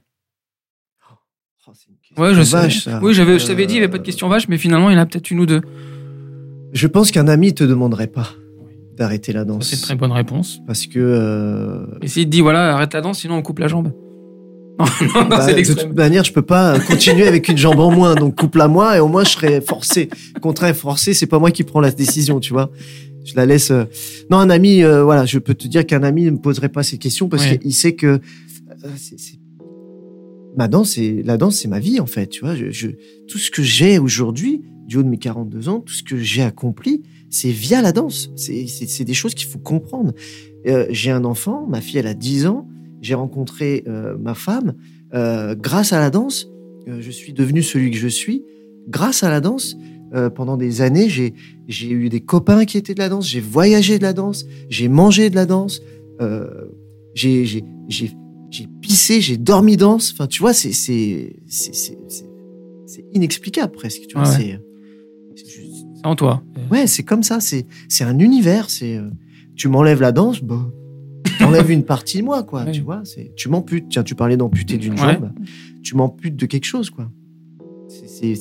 [1.67, 2.56] Oh, c'est une Ouais, je sais.
[2.56, 2.99] vache, ça.
[3.02, 4.89] Oui, j'avais, je t'avais dit, il n'y avait pas de Euh, question vache, mais finalement,
[4.89, 5.62] il y en a peut-être une ou deux.
[6.73, 8.30] Je pense qu'un ami te demanderait pas
[8.95, 9.67] d'arrêter la danse.
[9.67, 10.60] c'est une très bonne réponse.
[10.67, 10.99] Parce que.
[10.99, 13.91] euh, Et s'il te dit, voilà, arrête la danse, sinon on coupe la jambe.
[14.80, 17.80] Non, non, non, bah, c'est de toute manière, je peux pas continuer avec une jambe
[17.80, 20.10] en moins, donc coupe-la moi et au moins je serai forcé.
[20.42, 22.72] Contraint et forcé, c'est pas moi qui prends la décision, tu vois.
[23.26, 23.72] Je la laisse.
[23.72, 23.84] euh,
[24.32, 26.84] Non, un ami, euh, voilà, je peux te dire qu'un ami ne me poserait pas
[26.84, 27.58] ces questions parce Ouais.
[27.60, 28.20] qu'il sait que euh,
[28.98, 29.39] c'est- c'est-
[30.58, 32.56] ma danse, c'est la danse, c'est ma vie en fait, tu vois.
[32.56, 32.88] Je, je-
[33.28, 36.42] tout ce que j'ai aujourd'hui, du haut de mes 42 ans, tout ce que j'ai
[36.42, 38.32] accompli, c'est via la danse.
[38.36, 40.13] C'est c'est- c'est des choses qu'il faut comprendre.
[40.68, 42.68] Euh, j'ai un enfant, ma fille, elle a 10 ans.
[43.02, 44.74] J'ai rencontré euh, ma femme
[45.14, 46.48] euh, grâce à la danse.
[46.88, 48.44] euh, je suis devenu celui que je suis
[48.88, 49.76] grâce à la danse.
[50.16, 51.34] Euh, pendant des années, j'ai
[51.68, 53.28] j'ai eu des copains qui étaient de la danse.
[53.28, 54.46] J'ai voyagé de la danse.
[54.70, 55.82] J'ai mangé de la danse.
[56.20, 56.48] Euh,
[57.14, 58.12] j'ai j'ai j'ai
[58.50, 59.22] j'ai pissé.
[59.22, 60.12] J'ai dormi danse.
[60.14, 62.26] Enfin, tu vois, c'est c'est c'est c'est c'est-
[62.88, 64.02] c'est inexplicable presque.
[64.08, 64.60] Tu vois, Ouais, c'est
[65.36, 66.42] c'est juste- C'est en toi.
[66.72, 67.40] Ouais, c'est comme ça.
[67.40, 68.70] C'est c'est un univers.
[68.72, 69.00] C'est
[69.56, 70.72] tu m'enlèves la danse, bah,
[71.39, 72.65] t'enlèves une partie de moi, quoi.
[72.71, 73.89] Tu vois, c'est tu m'amputes.
[73.89, 75.13] Tiens, tu parlais d'amputer d'une Ouais.
[75.13, 75.32] jambe.
[75.84, 77.08] Tu m'amputes de quelque chose, quoi.
[77.88, 78.36] C'est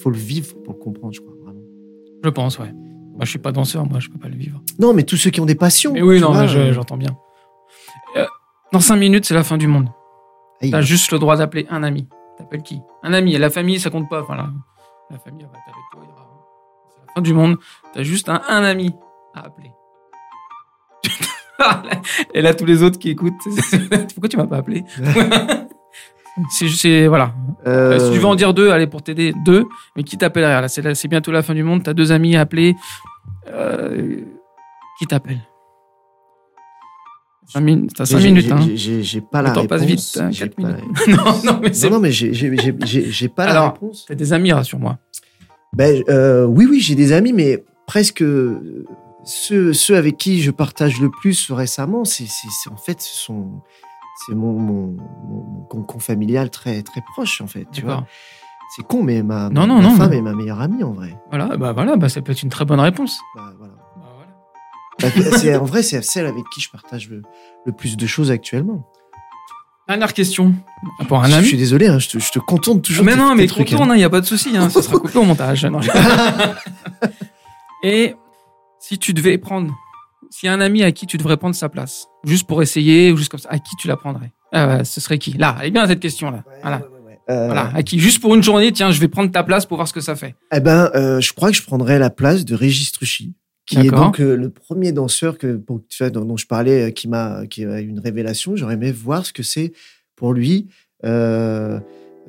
[0.00, 1.34] faut le vivre pour le comprendre, je crois.
[1.42, 1.60] Vraiment.
[2.22, 2.72] Je pense, ouais.
[2.72, 4.60] Moi, je suis pas danseur, moi, je peux pas le vivre.
[4.78, 5.92] Non, mais tous ceux qui ont des passions.
[5.92, 7.16] Mais oui, non, je- euh, j'entends bien.
[8.16, 8.26] Euh,
[8.72, 9.88] dans cinq minutes, c'est la fin du monde.
[10.60, 12.08] T'as juste le droit d'appeler un ami.
[12.38, 12.80] T'appelles qui?
[13.02, 13.34] Un ami.
[13.34, 14.22] Et la famille, ça compte pas.
[14.22, 14.50] Enfin, la,
[15.10, 16.02] la famille, elle va être avec toi.
[16.94, 17.56] C'est la fin du monde.
[17.92, 18.92] T'as juste un, un ami
[19.34, 19.70] à appeler.
[22.34, 23.32] Et là, tous les autres qui écoutent,
[24.14, 24.84] pourquoi tu m'as pas appelé
[26.50, 27.32] C'est voilà.
[27.66, 29.64] Euh, Si tu veux en dire deux, allez pour t'aider deux.
[29.96, 31.82] Mais qui t'appellerait Là, c'est bientôt la fin du monde.
[31.84, 32.74] T'as deux amis à appeler.
[33.48, 34.16] Euh,
[34.98, 35.38] qui t'appelle?
[37.94, 38.46] T'as cinq j'ai- minutes.
[38.46, 38.60] j'ai- Hein.
[39.02, 39.68] j'ai- pas la réponse.
[39.68, 40.18] passe vite.
[40.20, 40.82] hein, minutes.
[41.08, 44.06] non, non, mais c'est Non, non, mais j'ai pas la réponse.
[44.08, 44.98] T'as des amis, rassure-moi.
[45.76, 48.24] Ben, euh, oui, oui, j'ai des amis, mais presque
[49.24, 52.26] ceux, ceux avec qui je partage le plus récemment, c'est
[52.70, 53.62] en fait, ce sont
[54.26, 54.96] c'est mon, mon,
[55.72, 57.66] mon, familial très très proche en fait.
[57.72, 58.06] Tu vois,
[58.76, 60.92] c'est con, mais ma, Non, non, ma non, femme mais- est ma meilleure amie en
[60.92, 61.16] vrai.
[61.30, 63.18] Voilà, bah voilà, bah ça peut être une très bonne réponse.
[63.34, 63.74] Bah, voilà.
[63.96, 65.40] Bah, voilà.
[65.54, 67.22] Bah, en vrai, c'est celle avec qui je partage le,
[67.66, 68.88] le plus de choses actuellement.
[69.88, 70.54] Dernière question
[71.08, 71.46] pour un je, ami.
[71.46, 73.04] suis désolé, hein, je, te, je te contourne toujours.
[73.04, 73.76] mais non, mais trucs, hein.
[73.76, 75.66] contourne, il n'y a pas de souci, hein, ça sera coupé au montage.
[77.82, 78.16] Et
[78.86, 79.72] si tu devais prendre,
[80.30, 83.12] s'il y a un ami à qui tu devrais prendre sa place, juste pour essayer,
[83.12, 84.32] ou juste comme ça, à qui tu la prendrais?
[84.52, 85.32] Ah, Ce serait qui?
[85.32, 86.44] Là, elle est bien cette question-là.
[86.46, 86.78] Ouais, Voilà.
[86.78, 87.18] ouais, ouais, ouais.
[87.30, 87.98] Euh, voilà, à qui?
[87.98, 90.14] Juste pour une journée, tiens, je vais prendre ta place pour voir ce que ça
[90.16, 90.34] fait.
[90.52, 93.32] Eh ben, euh, je crois que je prendrais la place de Régis Truchy,
[93.66, 96.88] qui est donc euh, le premier danseur que, pour, tu vois, dont, dont je parlais,
[96.88, 98.54] euh, qui m'a, qui a eu une révélation.
[98.56, 99.72] J'aurais aimé voir ce que c'est
[100.14, 100.68] pour lui,
[101.04, 101.80] euh,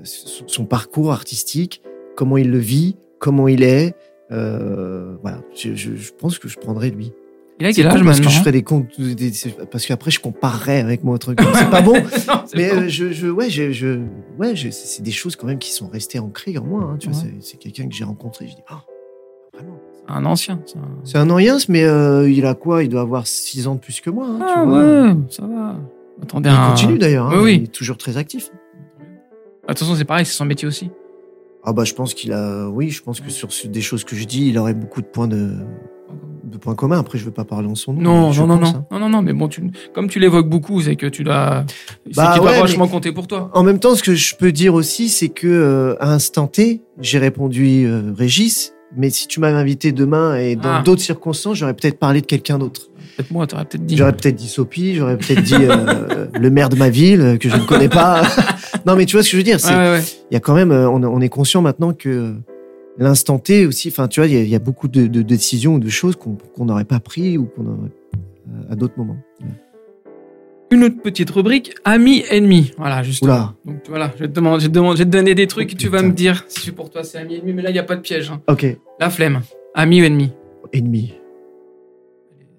[0.04, 1.82] son, son parcours artistique,
[2.16, 3.94] comment il le vit, comment il est.
[4.32, 7.12] Euh, voilà, je, je- je pense que je prendrais lui.
[7.60, 9.32] Il a quel âge parce que je ferais des comptes, des- des-
[9.72, 11.40] parce qu'après je comparerais avec mon truc.
[11.54, 11.94] C'est pas bon.
[11.94, 14.00] Non, Mais euh, je, je, ouais, je, je,
[14.38, 16.84] ouais, c'est des choses quand même qui sont restées ancrées en moi.
[16.84, 17.30] hein, tu vois, Ouais.
[17.40, 18.48] c'est- c'est quelqu'un que j'ai rencontré.
[18.48, 18.76] Je dis, oh,
[19.54, 19.80] vraiment.
[20.10, 20.60] un ancien.
[20.66, 22.84] c'est un- anciens, mais euh, il a quoi?
[22.84, 24.28] Il doit avoir 6 ans de plus que moi.
[24.28, 25.04] hein, Ah tu vois.
[25.06, 25.78] ouais, ça va.
[26.22, 26.70] Attendez Il un...
[26.72, 27.28] continue d'ailleurs.
[27.28, 27.56] hein, Oui, oui.
[27.60, 28.50] Il est toujours très actif.
[29.68, 30.92] Attention, c'est pareil, c'est son métier aussi.
[31.66, 34.16] Ah bah je pense qu'il a, oui, je pense que sur ce- des choses que
[34.16, 35.50] je dis, il aurait beaucoup de points de,
[36.44, 37.00] de points communs.
[37.00, 38.02] Après, je veux pas parler en son nom.
[38.02, 38.86] Non, non, non, pense, non, hein.
[38.92, 41.24] non, non, non, mais bon, tu, comme tu l'évoques beaucoup, c'est que tu c'est
[42.16, 43.50] Bah qu'il ouais, vachement compter pour toi.
[43.54, 46.82] En même temps, ce que je peux dire aussi, c'est que euh, à instant T,
[47.02, 50.82] j'ai répondu euh, Régis, mais si tu m'avais invité demain et dans Ah.
[50.86, 52.90] d'autres circonstances, j'aurais peut-être parlé de quelqu'un d'autre.
[53.18, 53.98] Peut-être moi, t'aurais peut-être dit.
[53.98, 57.56] J'aurais peut-être dit Sophie, j'aurais peut-être dit euh, le maire de ma ville que je
[57.58, 58.22] ne connais pas.
[58.86, 59.58] non, mais tu vois ce que je veux dire.
[59.66, 60.02] Ouais, ouais.
[60.32, 62.34] il y a quand même, euh, on, on est conscient maintenant que
[62.98, 63.90] l'instant T aussi.
[63.90, 65.90] Enfin, tu vois, il y a, il y a beaucoup de, de décisions ou de
[65.90, 69.18] choses qu'on n'aurait pas pris ou qu'on aurait euh, à d'autres moments.
[70.72, 72.72] Une autre petite rubrique, amis, ennemis.
[72.78, 73.34] Voilà, justement.
[73.34, 73.54] Oula.
[73.66, 75.72] Donc voilà, je vais te demander, je te demander- je vais te donner des trucs,
[75.74, 77.80] Oh, tu vas me dire si pour toi c'est ami, ennemi, mais là il n'y
[77.80, 78.32] a pas de piège.
[78.32, 78.42] hein.
[78.48, 78.66] Ok.
[79.00, 79.42] La flemme,
[79.76, 80.32] ami ou ennemi.
[80.74, 81.14] Ennemi.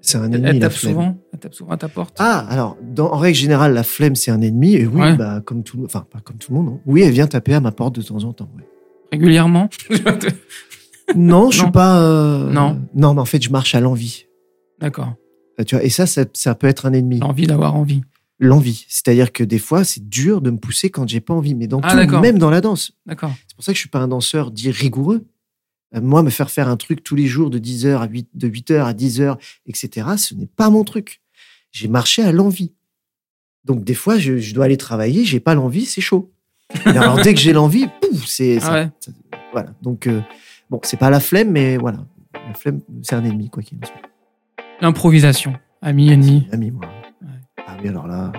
[0.09, 0.49] C'est un Elle, ennemi.
[0.51, 2.15] elle tape souvent, elle tape souvent à ta porte.
[2.21, 4.75] Ah, alors, dans, en règle générale, la flemme, c'est un ennemi.
[4.77, 5.17] Et oui, Ouais.
[5.17, 6.67] bah, comme tout, enfin, pas comme tout le monde.
[6.67, 6.81] non.
[6.87, 8.49] Oui, elle vient taper à ma porte de temps en temps.
[8.57, 8.65] ouais.
[9.13, 9.69] Régulièrement?
[11.15, 11.65] Non, je Non.
[11.65, 12.01] suis pas.
[12.03, 12.81] euh, Non.
[12.95, 14.27] Non, mais en fait, je marche à l'envie.
[14.81, 15.15] D'accord.
[15.61, 17.21] Euh, Tu vois, et ça, ça, ça peut être un ennemi.
[17.21, 18.03] L'envie d'avoir envie.
[18.41, 18.85] L'envie.
[18.89, 21.55] C'est-à-dire que des fois, c'est dur de me pousser quand j'ai pas envie.
[21.55, 22.93] Mais dans Ah, tout, même dans la danse.
[23.07, 23.31] D'accord.
[23.49, 25.25] C'est pour ça que je suis pas un danseur dit rigoureux.
[25.95, 28.49] Euh, Moi, me faire faire un truc tous les jours de 10h à 8, de
[28.49, 31.21] 8h à 10h, etc., ce n'est pas mon truc.
[31.73, 32.73] J'ai marché à l'envie.
[33.65, 36.33] Donc, des fois, je, je dois aller travailler, j'ai pas l'envie, c'est chaud.
[36.87, 38.89] Et alors, dès que j'ai l'envie, pouf, c'est, Ah ouais.
[39.53, 39.71] voilà.
[39.83, 40.21] Donc, euh,
[40.71, 41.99] bon, c'est pas la flemme, mais voilà.
[42.35, 43.97] La flemme, c'est un ennemi, quoi qu'il en soit.
[44.81, 45.55] L'improvisation.
[45.83, 46.47] Ami, ennemi.
[46.53, 46.87] Ami, moi.
[47.23, 47.29] Ouais.
[47.67, 48.33] Ah oui, alors là.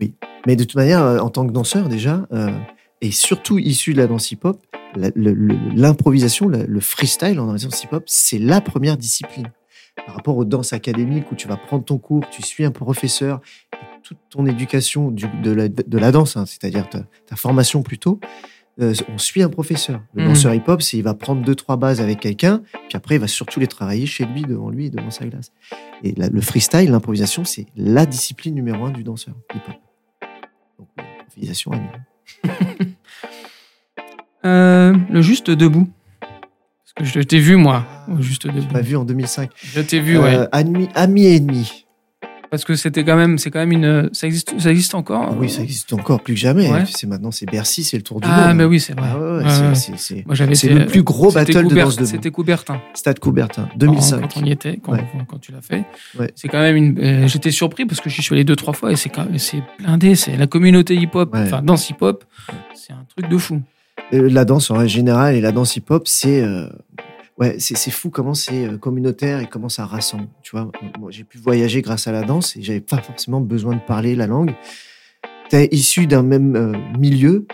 [0.00, 0.14] Oui.
[0.46, 2.50] Mais de toute manière, euh, en tant que danseur, déjà, euh,
[3.00, 4.60] et surtout issu de la danse hip-hop,
[5.14, 9.50] l'improvisation, le, le freestyle en danse hip-hop, c'est la première discipline.
[10.06, 13.40] Par rapport aux danses académiques où tu vas prendre ton cours, tu suis un professeur,
[14.02, 18.20] toute ton éducation du- de, la, de la danse, hein, c'est-à-dire ta, ta formation plutôt,
[18.80, 20.02] euh, on suit un professeur.
[20.12, 20.28] Le Mhm.
[20.28, 23.26] danseur hip-hop, c'est il va prendre deux, trois bases avec quelqu'un, puis après, il va
[23.26, 25.50] surtout les travailler chez lui, devant lui et devant sa glace.
[26.04, 29.76] Et la- le freestyle, l'improvisation, c'est la discipline numéro un du danseur hip-hop.
[30.78, 31.86] Donc, oui, improvisation, ami.
[34.44, 35.88] Euh, le juste debout.
[36.20, 38.72] Parce que je t'ai vu, moi, au juste debout.
[38.72, 39.50] Pas vu en 2005.
[39.56, 40.36] Je t'ai vu, ouais.
[40.36, 41.85] Euh, ami, ami et ennemi.
[42.56, 45.36] Parce que c'était quand même, c'est quand même une, ça existe, ça existe encore.
[45.38, 46.70] Oui, ça existe encore plus que jamais.
[46.70, 46.84] Ouais.
[46.86, 48.56] C'est maintenant, c'est Bercy, c'est le tour du Ah, monde.
[48.56, 49.08] mais oui, c'est vrai.
[49.44, 52.06] Ah c'est- le plus gros battle de Coubert- danse debout.
[52.10, 52.80] C'était Coubertin.
[52.94, 54.20] Stade Coubertin, Quand, 2005.
[54.22, 55.04] quand on y était, quand, Ouais.
[55.28, 55.84] quand tu l'as fait.
[56.18, 56.30] Ouais.
[56.34, 56.98] C'est quand même une.
[56.98, 60.14] euh, J'étais surpris parce que je suis allé deux trois fois et c'est c'est blindé.
[60.14, 62.24] C'est la communauté hip-hop, enfin danse hip-hop.
[62.74, 63.60] C'est un truc de fou.
[64.14, 66.68] Euh, la danse en règle générale et la danse hip-hop, c'est euh,
[67.38, 70.28] ouais, c'est fou comment c'est euh, communautaire et comment ça rassemble.
[70.42, 73.74] Tu vois, moi j'ai pu voyager grâce à la danse et j'avais pas forcément besoin
[73.74, 74.54] de parler la langue.
[75.48, 77.46] T'es issu d'un même euh, milieu,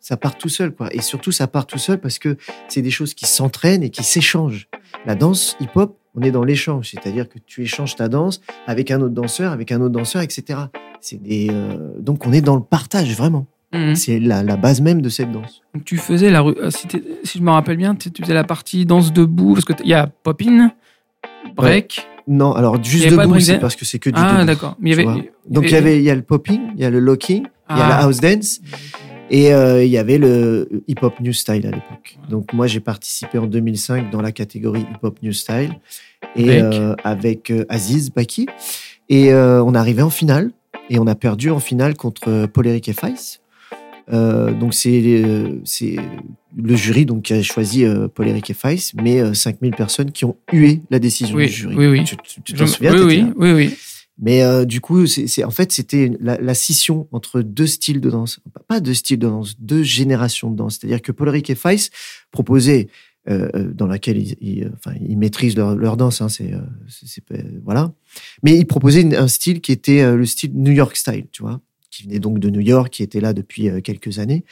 [0.00, 0.92] ça part tout seul quoi.
[0.92, 2.36] Et surtout ça part tout seul parce que
[2.68, 4.68] c'est des choses qui s'entraînent et qui s'échangent.
[5.04, 9.00] La danse hip-hop, on est dans l'échange, c'est-à-dire que tu échanges ta danse avec un
[9.00, 10.60] autre danseur, avec un autre danseur, etc.
[11.00, 13.46] C'est des euh, donc on est dans le partage vraiment.
[13.72, 13.94] Mhm.
[13.96, 15.62] C'est la, la base même de cette danse.
[15.74, 16.54] Donc tu faisais la rue.
[16.62, 16.86] euh, Si,
[17.24, 19.90] si je me rappelle bien, tu faisais la partie danse debout parce que t- il
[19.90, 20.70] y a pop-in,
[21.54, 22.06] break.
[22.28, 24.46] Non, alors juste debout, c'est parce que c'est que du Ah debout.
[24.46, 24.76] d'accord.
[25.48, 27.76] Donc il y avait, il y a le popping, il y a le locking, il
[27.76, 28.04] y a la Ah.
[28.04, 28.60] house dance
[29.30, 32.18] et euh, il y avait le hip hop new style à l'époque.
[32.22, 32.28] Ouais.
[32.30, 35.72] Donc moi j'ai participé en 2005 dans la catégorie hip hop new style
[36.36, 38.46] et Avec euh, avec euh, Aziz Baki
[39.08, 40.50] et euh, on est arrivé en finale
[40.90, 43.40] et on a perdu en finale contre Poléric et Faiz.
[44.12, 45.96] Euh, donc c'est euh, c'est
[46.56, 50.24] le jury donc qui a choisi euh, Poléric et Faiz, mais euh, 5000 personnes qui
[50.24, 51.76] ont hué la décision Oui, du jury.
[51.76, 52.04] oui, oui.
[52.04, 53.74] Tu, tu- tu Je t'en me- souviens oui, oui, oui, oui.
[54.18, 58.00] Mais euh, du coup, c'est c'est- en fait, c'était la, la scission entre deux styles
[58.00, 58.38] de danse.
[58.68, 60.78] Pas deux styles de danse, deux générations de danse.
[60.80, 61.90] C'est-à-dire que Polaric et Feiss
[62.30, 62.86] proposaient,
[63.28, 67.06] euh, dans laquelle ils, ils, enfin, ils maîtrisent leur, leur danse, hein, c'est, euh, c'est-
[67.06, 67.22] c'est
[67.64, 67.92] voilà.
[68.42, 71.60] Mais ils proposaient un style qui était le style New York style, tu vois,
[71.96, 74.44] qui venait donc de New York, qui était là depuis euh, quelques années.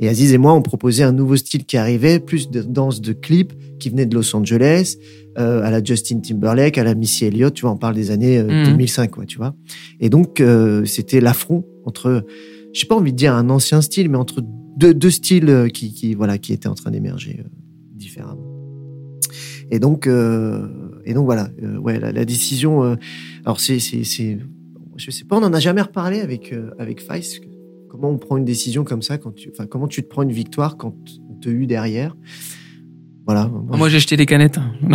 [0.00, 3.12] Et Aziz et moi, on proposait un nouveau style qui arrivait, plus de danse de
[3.12, 4.96] clip, qui venait de Los Angeles,
[5.38, 8.38] euh, à la Justin Timberlake, à la Missy Elliott, tu vois, on parle des années
[8.38, 8.70] euh, Mhm.
[8.72, 9.54] 2005, quoi, tu vois.
[10.00, 12.24] Et donc, euh, c'était l'affront entre,
[12.72, 14.42] j'ai pas envie de dire un ancien style, mais entre
[14.76, 17.42] deux, deux styles qui, qui, voilà, qui étaient en train d'émerger
[17.94, 18.44] différemment.
[19.70, 21.48] Et donc, et donc voilà,
[21.80, 22.96] ouais, la, la décision.
[23.44, 24.38] alors c'est, c'est, c'est,
[24.96, 27.02] je sais pas, on en a jamais reparlé avec euh, avec.
[27.88, 30.32] Comment on prend une décision comme ça quand tu, enfin, comment tu te prends une
[30.32, 30.94] victoire quand
[31.30, 32.16] on te eu derrière?
[33.26, 33.50] Voilà.
[33.70, 34.58] Ah, Moi, j'ai jeté les canettes.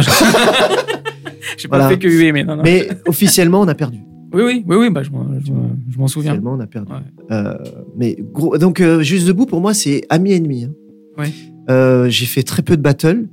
[1.57, 2.63] J'ai pas fait que huer, mais non, non.
[2.63, 3.97] mais officiellement, on a perdu.
[4.33, 6.33] Oui, oui, oui, oui, bah, je, m'en- je m'en- je m'en souviens.
[6.33, 6.91] Tellement on a perdu.
[6.91, 6.99] Ouais.
[7.31, 7.55] Euh,
[7.95, 10.65] mais gros, donc euh, juste debout pour moi c'est ami ennemi.
[10.65, 10.73] Hein.
[11.17, 11.31] Ouais.
[11.69, 13.27] Euh, j'ai fait très peu de battle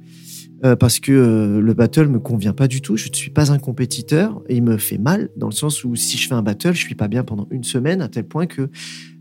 [0.64, 2.96] euh, parce que euh, le battle me convient pas du tout.
[2.96, 5.94] Je ne suis pas un compétiteur et il me fait mal dans le sens où
[5.96, 8.46] si je fais un battle, je suis pas bien pendant une semaine à tel point
[8.46, 8.70] que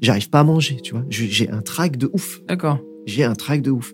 [0.02, 0.78] j'arrive pas à manger.
[0.82, 2.42] Tu vois, j'ai un trac de ouf.
[2.48, 2.80] D'accord.
[3.06, 3.94] J'ai un trac de ouf.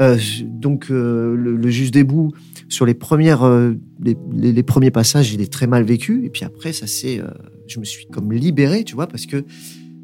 [0.00, 2.30] Euh, donc le, le juste debout
[2.68, 3.44] sur les premières
[4.00, 7.20] les, les- les premiers passages, il est très mal vécu et puis après ça c'est
[7.66, 9.44] je me suis comme libéré, tu vois, parce que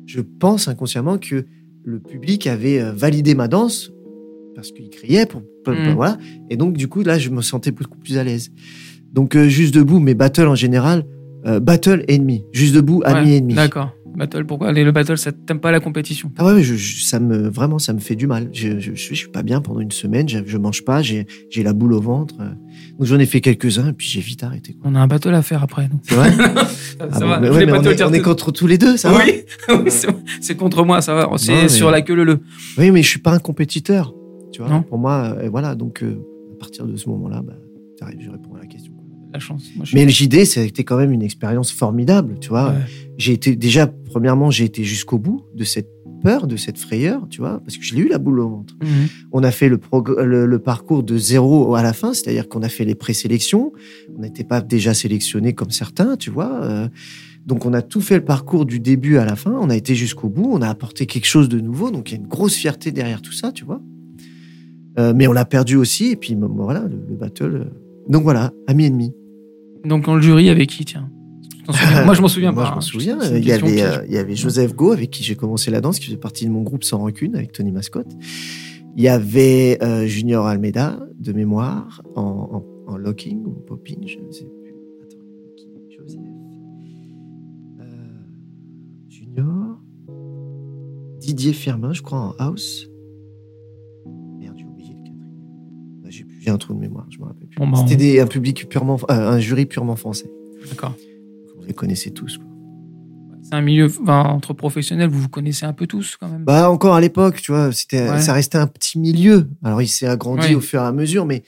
[0.07, 1.47] je pense inconsciemment que
[1.85, 3.93] le public avait validé ma danse
[4.55, 5.95] parce qu'il criait pour, pour- Mhm.
[5.95, 6.19] voilà
[6.51, 8.51] et donc du coup là je me sentais beaucoup plus à l'aise.
[9.13, 11.05] Donc euh, juste debout, mes battles en général,
[11.47, 13.55] euh, battle ennemi, juste debout, ami Ouais, ennemi.
[13.55, 13.91] D'accord.
[14.17, 16.31] Battle, pourquoi Allez, Le battle, ça t'aime pas la compétition?
[16.39, 18.49] Ah ouais, je, je- ça me vraiment ça me fait du mal.
[18.53, 20.29] Je, je, je, suis- pas bien pendant une semaine.
[20.29, 21.03] Je, je mange pas.
[21.03, 22.37] J'ai la boule au ventre.
[22.41, 22.51] euh.
[22.97, 24.73] Donc j'en ai fait quelques uns et puis j'ai vite arrêté.
[24.75, 24.89] quoi.
[24.89, 25.89] On a un battle à faire après.
[26.05, 26.31] C'est vrai?
[26.37, 26.45] Ça,
[27.01, 27.41] Ah ça bon, va.
[27.41, 29.19] mais ouais, mais on, le est, on contre tous les deux, ça va?
[29.25, 29.43] Oui,
[30.41, 31.29] c'est contre moi, ça va.
[31.37, 32.39] C'est mais- sur la queue leu
[32.79, 34.15] Oui, mais je suis pas un compétiteur.
[34.55, 34.71] Tu vois.
[34.71, 34.83] Non.
[34.83, 35.75] Pour moi, euh, voilà.
[35.75, 36.17] Donc euh,
[36.53, 37.55] à partir de ce moment-là, bah,
[37.99, 38.93] t'arrives, je réponds à la question.
[39.33, 39.65] La chance.
[39.75, 42.37] Moi, je suis- Mais le JD, c'était quand même une expérience formidable.
[42.41, 42.71] Tu vois.
[42.71, 42.79] Ouais.
[43.19, 45.89] J'ai été déjà premièrement, j'ai été jusqu'au bout de cette
[46.23, 48.75] peur, de cette frayeur, tu vois, parce que je l'ai eu la boule au ventre.
[48.83, 49.09] Mhm.
[49.33, 52.63] On a fait le, progr- le, le parcours de zéro à la fin, c'est-à-dire qu'on
[52.63, 53.73] a fait les présélections.
[54.17, 56.63] On n'était pas déjà sélectionné comme certains, tu vois.
[56.63, 56.89] euh,
[57.45, 59.53] donc on a tout fait le parcours du début à la fin.
[59.61, 60.49] On a été jusqu'au bout.
[60.51, 61.91] On a apporté quelque chose de nouveau.
[61.91, 63.83] Donc il y a une grosse fierté derrière tout ça, tu vois.
[64.99, 66.11] Euh, mais on l'a perdu aussi.
[66.11, 67.55] Et puis bon, voilà, le, le battle.
[67.57, 67.65] euh,
[68.09, 69.13] Donc voilà, ami ennemi.
[69.85, 71.11] Donc, dans le jury, avec qui, tiens?
[72.05, 72.69] Moi, je m'en souviens Moi, pas.
[72.69, 72.81] je m'en hein.
[72.81, 73.19] souviens.
[73.35, 75.99] Il y, avait, euh, il y avait Joseph Go, avec qui j'ai commencé la danse,
[75.99, 78.13] qui faisait partie de mon groupe Sans Rancune, avec Tony Mascotte.
[78.97, 82.23] Il y avait euh, Junior Almeida, de mémoire, en,
[82.87, 84.75] en, en locking ou en popping, je ne sais plus.
[85.03, 85.25] Attends,
[85.57, 86.21] qui Joseph?
[87.81, 87.85] Euh,
[89.09, 89.81] Junior.
[91.21, 92.89] Didier Firmin, je crois, en house.
[96.45, 97.59] J'ai un trou de mémoire, je me rappelle plus.
[97.59, 100.31] Bon, bah, C'était on- un public purement, euh, un jury purement français.
[100.69, 100.95] D'accord.
[101.59, 102.37] Vous les connaissez tous.
[102.39, 102.47] Quoi.
[103.43, 106.45] C'est un milieu enfin, entre professionnels, vous vous connaissez un peu tous quand même.
[106.45, 108.21] Bah encore à l'époque, tu vois, c'était, Ouais.
[108.21, 109.49] ça restait un petit milieu.
[109.63, 110.55] Alors il s'est agrandi Ouais.
[110.55, 111.43] au fur et à mesure, mais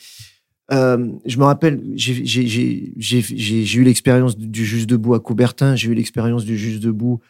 [0.73, 5.15] euh, je me rappelle, j'ai, j'ai, j'ai, j'ai, j'ai- j'ai eu l'expérience du Juste debout
[5.15, 7.21] à Coubertin, j'ai eu l'expérience du Juste debout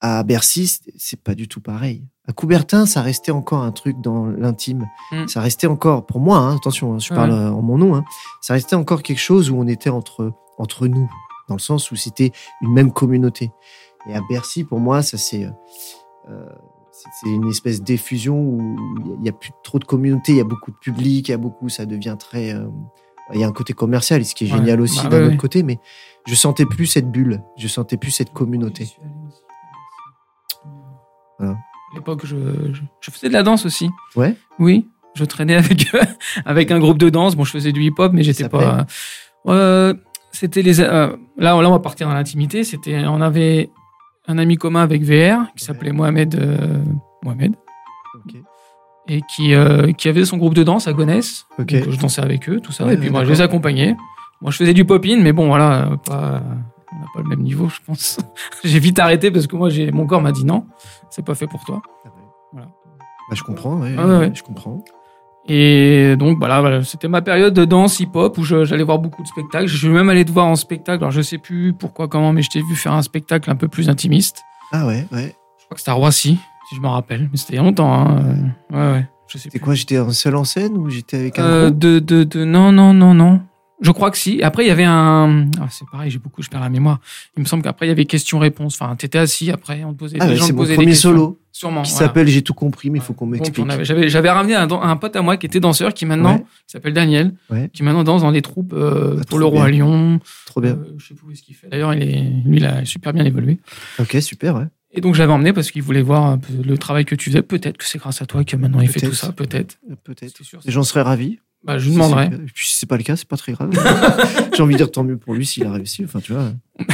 [0.00, 0.66] à Bercy.
[0.96, 2.04] c'est- pas du tout pareil.
[2.28, 4.86] À Coubertin, ça restait encore un truc dans l'intime.
[5.12, 5.26] Mm.
[5.28, 8.04] Ça restait encore, pour moi, hein, attention, hein, je parle euh, en mon nom, hein,
[8.40, 11.08] ça restait encore quelque chose où on était entre entre nous,
[11.48, 12.32] dans le sens où c'était
[12.62, 13.50] une même communauté.
[14.08, 15.50] Et à Bercy, pour moi, ça c'est euh,
[16.30, 16.48] euh,
[16.90, 18.76] c'est- c'est une espèce d'effusion où
[19.16, 21.34] il n'y a plus trop de communauté, il y a beaucoup de public, il y
[21.34, 22.52] a beaucoup, ça devient très.
[22.54, 22.66] euh,
[23.34, 24.58] il y a un côté commercial, ce qui est Ouais.
[24.58, 25.80] génial aussi Bah d'un ouais, autre côté, mais
[26.28, 28.96] je sentais plus cette bulle, je sentais plus cette communauté.
[31.38, 31.54] Voilà.
[31.54, 32.36] À l'époque, je,
[32.72, 33.88] je, je faisais de la danse aussi.
[34.16, 34.34] Ouais.
[34.58, 35.86] Oui, je traînais avec
[36.44, 37.36] avec un groupe de danse.
[37.36, 38.86] Bon, je faisais du hip-hop, mais j'étais pas.
[39.46, 39.94] Euh,
[40.32, 40.80] c'était les.
[40.80, 42.64] euh, là, là, on va partir dans l'intimité.
[42.64, 43.70] C'était, on avait
[44.26, 46.34] un ami commun avec VR qui s'appelait Mohamed.
[46.34, 46.78] euh,
[47.22, 47.54] Mohamed
[48.16, 48.34] Ok.
[49.08, 51.46] et qui euh, qui avait son groupe de danse à Gonesse.
[51.58, 51.72] Ok.
[51.72, 52.84] Donc, je dansais avec eux, tout ça.
[52.86, 53.96] Ouais, et puis moi, je les accompagnais.
[54.42, 56.42] Moi, je faisais du pop-in, mais bon, voilà, euh, pas,
[57.06, 58.18] n'a pas le même niveau, je pense.
[58.64, 60.66] j'ai vite arrêté parce que moi, j'ai, mon corps m'a dit non,
[61.10, 61.80] c'est pas fait pour toi.
[62.52, 62.68] Voilà.
[63.28, 64.84] Bah, je comprends, ouais, Ah ouais, je comprends.
[65.48, 69.28] Et donc, voilà, voilà, c'était ma période de danse hip-hop où j'allais voir beaucoup de
[69.28, 69.68] spectacles.
[69.68, 71.04] Je suis même allé te voir en spectacle.
[71.04, 73.68] Alors, je sais plus pourquoi, comment, mais je t'ai vu faire un spectacle un peu
[73.68, 74.42] plus intimiste.
[74.72, 75.36] Ah ouais, ouais.
[75.58, 76.38] Je crois que c'était à Roissy,
[76.68, 77.28] si je me rappelle.
[77.30, 78.16] Mais c'était il y a longtemps, hein.
[78.72, 79.08] Ouais, ouais.
[79.28, 81.78] Je sais C'était quoi J'étais en seul en scène ou j'étais avec un Euh, groupe?
[81.78, 83.40] de, de, de, non, non, non, non.
[83.82, 84.42] Je crois que si.
[84.42, 85.48] Après, il y avait un.
[85.60, 86.98] Ah, c'est pareil, j'ai beaucoup, je perds la mémoire.
[87.36, 88.80] Il me semble qu'après, il y avait questions-réponses.
[88.80, 90.76] Enfin, t'étais assis, après, on te posait, Ah les gens te c'est mon posaient des
[90.76, 91.10] premier questions.
[91.10, 91.82] solo Sûrement.
[91.82, 92.06] qui voilà.
[92.06, 93.66] s'appelle J'ai tout compris, mais il faut qu'on m'explique.
[93.82, 96.40] J'avais j'avais ramené un, un pote à moi qui était danseur, qui maintenant, Ouais.
[96.40, 97.68] qui s'appelle Daniel, Ouais.
[97.72, 100.20] qui maintenant danse dans les troupes euh, Ah, pour le Roi Lion.
[100.46, 100.72] Trop bien.
[100.72, 101.68] Euh, je sais plus où est-ce qu'il fait.
[101.68, 103.58] D'ailleurs, il est, lui, il a super bien évolué.
[103.98, 104.64] Ok, super, ouais.
[104.92, 107.42] Et donc, j'avais emmené parce qu'il voulait voir le travail que tu faisais.
[107.42, 109.32] Peut-être que c'est grâce à toi que maintenant il fait tout ça.
[109.32, 109.78] Peut-être.
[110.04, 110.32] Peut-être.
[110.38, 110.60] C'est sûr.
[110.66, 111.38] J'en serais ravi.
[111.66, 112.26] Bah, je lui demanderai.
[112.26, 113.70] Et puis si c'est pas le cas, c'est pas très grave.
[114.56, 116.04] J'ai envie de dire tant mieux pour lui s'il a réussi.
[116.04, 116.52] Enfin, tu vois.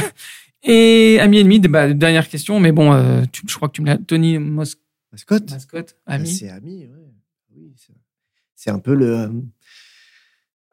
[0.63, 3.87] Et ami ennemi, bah, dernière question, mais bon, euh, tu- je crois que tu me
[3.87, 3.97] l'as.
[3.97, 4.75] Tony Mos
[5.11, 5.51] Mascotte.
[5.51, 6.29] Mascotte, Ah, ami.
[6.29, 7.11] C'est ami, ouais.
[7.55, 7.71] Oui,
[8.55, 9.05] c'est- un peu le.
[9.19, 9.27] euh,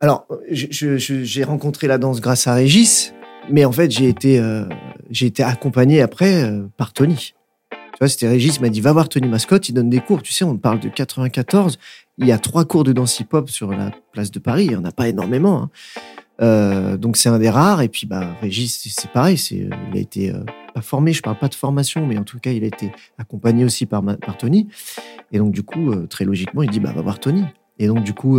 [0.00, 3.12] Alors, j'ai rencontré la danse grâce à Régis,
[3.50, 4.64] mais en fait, j'ai été, euh,
[5.10, 7.34] j'ai été accompagné après par Tony.
[7.72, 10.22] Tu vois, c'était Régis qui m'a dit va voir Tony Mascotte, il donne des cours.
[10.22, 11.78] Tu sais, on parle de 94.
[12.18, 14.64] Il y a trois cours de danse hip-hop sur la place de Paris.
[14.66, 15.62] Il n'y en a pas énormément.
[15.62, 15.70] hein.
[16.42, 17.82] Euh, donc c'est un des rares.
[17.82, 19.38] Et puis bah Régis, c'est pareil.
[19.38, 20.32] C'est il a été
[20.74, 21.12] pas formé.
[21.12, 24.02] Je parle pas de formation, mais en tout cas il a été accompagné aussi par,
[24.02, 24.68] par Tony.
[25.32, 27.44] Et donc du coup très logiquement il dit bah va voir Tony.
[27.78, 28.38] Et donc du coup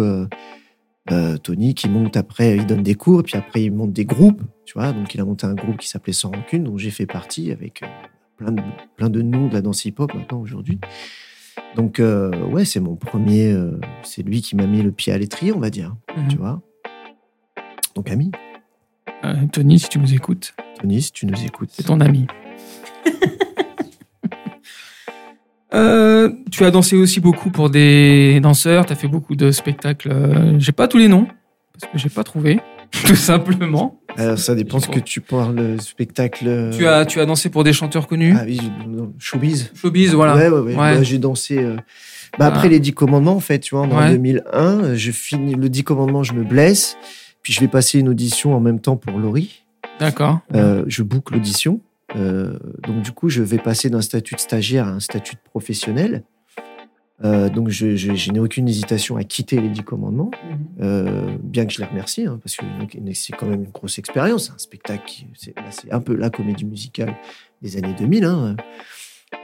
[1.44, 4.42] Tony qui monte après, il donne des cours, et puis après il monte des groupes,
[4.66, 4.94] tu vois.
[4.94, 7.82] Donc il a monté un groupe qui s'appelait Sans Rancune, dont j'ai fait partie avec
[8.38, 8.62] plein de,
[8.96, 10.80] plein de noms de la danse hip-hop maintenant aujourd'hui.
[11.76, 13.52] Donc, euh, ouais, c'est mon premier.
[13.52, 15.96] Euh, c'est lui qui m'a mis le pied à l'étrier, on va dire.
[16.18, 16.28] Mhm.
[16.28, 16.62] Tu vois
[17.96, 18.32] Donc, ami.
[19.24, 20.54] Euh, Tony, si tu nous écoutes.
[20.80, 21.70] Tony, si tu nous écoutes.
[21.72, 22.28] C'est ton ami.
[26.52, 30.14] tu as dansé aussi beaucoup pour des danseurs, tu as fait beaucoup de spectacles.
[30.58, 31.28] J'ai pas tous les noms,
[31.74, 32.60] parce que j'ai pas trouvé.
[33.06, 34.01] tout simplement.
[34.18, 36.72] Alors, ça dépend ce que tu parles, le spectacle.
[36.78, 38.59] Tu as, tu as dansé pour des chanteurs connus Ah oui,
[39.20, 39.72] showbiz.
[39.74, 40.36] Showbiz, voilà.
[40.36, 40.76] Ouais, ouais, ouais.
[40.76, 41.57] Bah, j'ai dansé.
[41.57, 41.78] Euh,
[42.38, 45.84] bah, après les 10 commandements, en fait, tu vois, en 2001, je finis le 10
[45.84, 46.97] commandements, je me blesse.
[47.41, 49.64] Puis je vais passer une audition en même temps pour Laurie.
[49.99, 50.39] D'accord.
[50.53, 51.82] Euh, je boucle l'audition.
[52.16, 52.57] Euh,
[52.88, 56.24] donc, du coup, je vais passer d'un statut de stagiaire à un statut de professionnel.
[57.24, 60.58] Euh, donc, je, n'ai aucune hésitation à quitter les Dix Commandements, mhm.
[60.82, 62.66] euh, bien que je les remercie, hein, parce que
[63.14, 64.52] c'est quand même une grosse expérience.
[64.52, 67.16] Un spectacle, c'est un peu la comédie musicale
[67.62, 68.24] des années 2000.
[68.24, 68.56] Hein.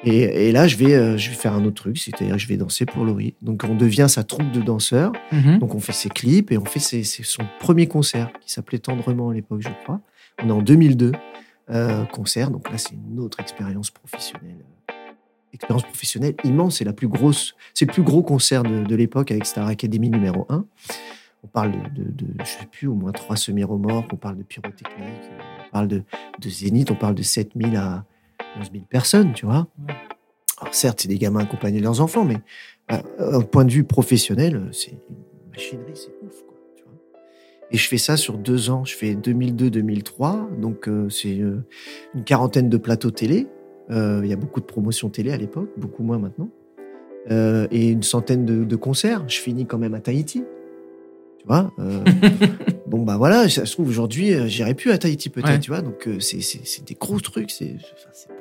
[0.04, 2.58] Et, là, je vais, euh, je vais faire un autre truc, c'est-à-dire que je vais
[2.58, 3.36] danser pour Laurie.
[3.42, 5.14] Donc, on devient sa troupe de danseurs.
[5.32, 5.60] Mhm.
[5.60, 9.34] Donc, on fait ses clips et on fait son premier concert, qui s'appelait Tendrement à
[9.34, 10.02] l'époque, je crois.
[10.44, 11.12] On est en 2002,
[12.12, 12.50] concert.
[12.50, 14.64] Donc là, c'est une autre expérience professionnelle
[15.58, 16.78] expérience professionnelle immense.
[16.78, 20.46] C'est la plus grosse, c'est le plus gros concert de, l'époque avec Star Academy numéro
[20.50, 20.66] 1.
[21.44, 25.30] On parle de, de, je sais plus, au moins trois semi-remorques, on parle de pyrotechnique,
[25.68, 26.04] on parle de,
[26.40, 28.06] de zénith, on parle de 7000 à
[28.60, 29.68] 11 000 personnes, tu vois.
[30.60, 32.38] Alors certes, c'est des gamins accompagnés de leurs enfants, mais
[32.90, 36.44] d'un euh, point de vue professionnel, c'est une machinerie, c'est ouf.
[36.46, 36.94] Quoi, tu vois.
[37.72, 38.84] Et je fais ça sur deux ans.
[38.86, 41.64] Je fais 2002-2003, donc euh, c'est euh,
[42.16, 43.48] une quarantaine de plateaux télé.
[43.90, 46.50] Euh, il y a beaucoup de promotions télé à l'époque, beaucoup moins maintenant.
[47.30, 49.24] Euh, et une centaine de, concerts.
[49.28, 50.44] Je finis quand même à Tahiti.
[51.40, 52.04] Tu vois euh,
[52.88, 55.82] Bon, bah voilà, ça se trouve aujourd'hui, j'irai plus à Tahiti peut-être, tu vois.
[55.82, 57.52] Donc, c'est des gros trucs.
[57.52, 57.76] C'est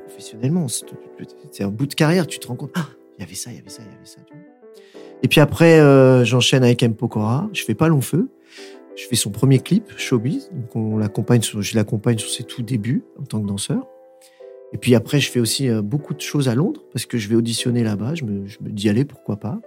[0.07, 2.27] professionnellement, c'est un bout de carrière.
[2.27, 2.89] Tu te rends compte, ah,
[3.19, 4.19] il y avait ça, il y avait ça, il y avait ça.
[4.27, 4.43] Tu vois
[5.23, 5.81] et puis après,
[6.27, 6.95] j'enchaîne avec M.
[6.95, 7.49] Pokora.
[7.55, 8.29] Je fais pas long feu.
[8.97, 10.51] Je fais son premier clip, Showbiz.
[10.53, 13.87] Donc, on l'accompagne je l'accompagne sur ses tout débuts en tant que danseur.
[14.73, 17.29] Et puis après, je fais aussi euh, beaucoup de choses à Londres parce que je
[17.29, 18.15] vais auditionner là-bas.
[18.15, 19.61] Je me, je me dis, allez, pourquoi pas.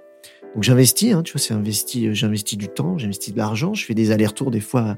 [0.55, 3.73] Donc j'investis, hein, tu vois, c'est investi, euh, j'investis du temps, j'investis de l'argent.
[3.73, 4.97] Je fais des allers-retours des fois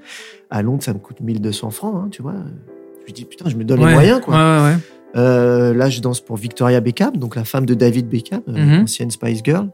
[0.50, 2.36] à Londres, ça me coûte 1200 francs, hein, tu vois.
[3.02, 4.36] Je me dis, putain, je me donne les moyens, quoi.
[4.36, 4.78] Ouais, ouais.
[5.18, 8.84] Euh, là, je danse pour Victoria Beckham, donc la femme de David Beckham, mm-hmm.
[8.84, 9.70] ancienne Spice Girl.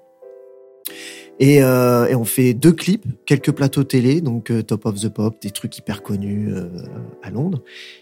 [1.42, 5.40] Euh, et, on fait deux clips, quelques plateaux télé, donc euh, Top of the Pop,
[5.42, 6.68] des trucs hyper connus euh,
[7.22, 7.62] à Londres.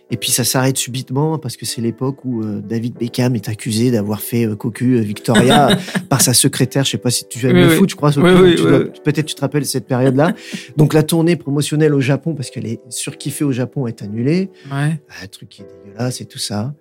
[0.09, 4.21] Et puis ça s'arrête subitement parce que c'est l'époque où David Beckham est accusé d'avoir
[4.21, 5.69] fait cocu Victoria
[6.09, 6.85] par sa secrétaire.
[6.85, 8.11] Je sais pas si tu aimes le foot, je crois.
[8.11, 10.33] Peut-être tu te rappelles cette période-là.
[10.77, 14.51] donc la tournée promotionnelle au Japon, parce qu'elle est surkiffée au Japon, est annulée.
[14.71, 14.99] Ouais.
[15.09, 16.75] Ah, un truc qui est dégueulasse et tout ça.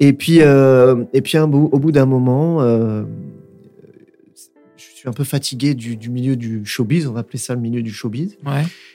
[0.00, 2.62] Et puis, et puis au bout d'un moment
[5.02, 7.90] suis un peu fatigué du, milieu du showbiz, on va appeler ça le milieu du
[7.90, 8.38] showbiz.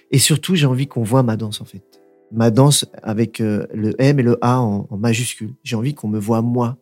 [0.09, 1.83] Et surtout, j'ai envie qu'on voit ma danse, en fait.
[2.31, 5.53] Ma danse avec euh, le M et le A en, majuscule.
[5.63, 6.77] J'ai envie qu'on me voit moi.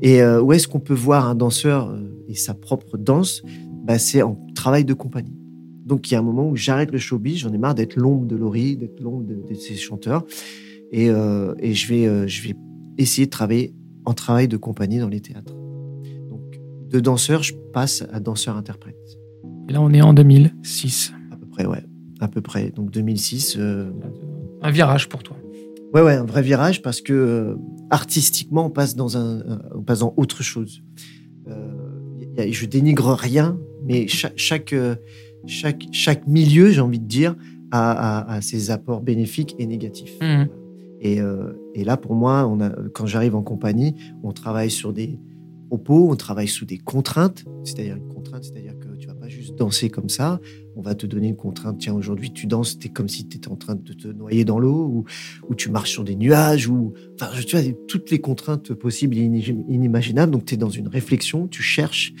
[0.00, 3.42] Et euh, où est-ce qu'on peut voir un danseur euh, et sa propre danse?
[3.84, 5.36] Bah, C'est en travail de compagnie.
[5.84, 8.26] Donc, il y a un moment où j'arrête le showbiz, j'en ai marre d'être l'ombre
[8.26, 10.24] de Laurie, d'être l'ombre de, ces chanteurs.
[10.92, 12.54] Et, et je, vais, je vais
[12.96, 15.54] essayer de travailler en travail de compagnie dans les théâtres
[16.92, 18.96] de danseur, je passe à danseur-interprète.
[19.68, 21.12] Et là, on est en 2006.
[21.32, 21.82] À peu près, ouais.
[22.20, 22.70] À peu près.
[22.70, 23.56] Donc 2006.
[23.58, 23.90] Euh,
[24.60, 25.36] un virage pour toi.
[25.94, 27.54] Ouais, ouais, un vrai virage parce que euh,
[27.90, 29.42] artistiquement, on passe dans un,
[29.74, 30.82] on passe dans autre chose.
[31.48, 34.74] Euh, je dénigre rien, mais chaque, chaque,
[35.46, 37.34] chaque, chaque milieu, j'ai envie de dire,
[37.72, 40.18] a, ses apports bénéfiques et négatifs.
[40.20, 40.44] Mmh.
[41.00, 41.18] Et,
[41.74, 45.18] et, là, pour moi, on a, quand j'arrive en compagnie, on travaille sur des,
[45.88, 49.90] on travaille sous des contraintes, c'est-à-dire une contrainte, c'est-à-dire que tu vas pas juste danser
[49.90, 50.40] comme ça,
[50.76, 53.48] on va te donner une contrainte, tiens, aujourd'hui tu danses, es comme si tu étais
[53.48, 55.04] en train de te noyer dans l'eau,
[55.48, 59.22] ou, tu marches sur des nuages, ou, enfin, tu as toutes les contraintes possibles et
[59.22, 62.12] inimaginables, donc tu es dans une réflexion, tu cherches,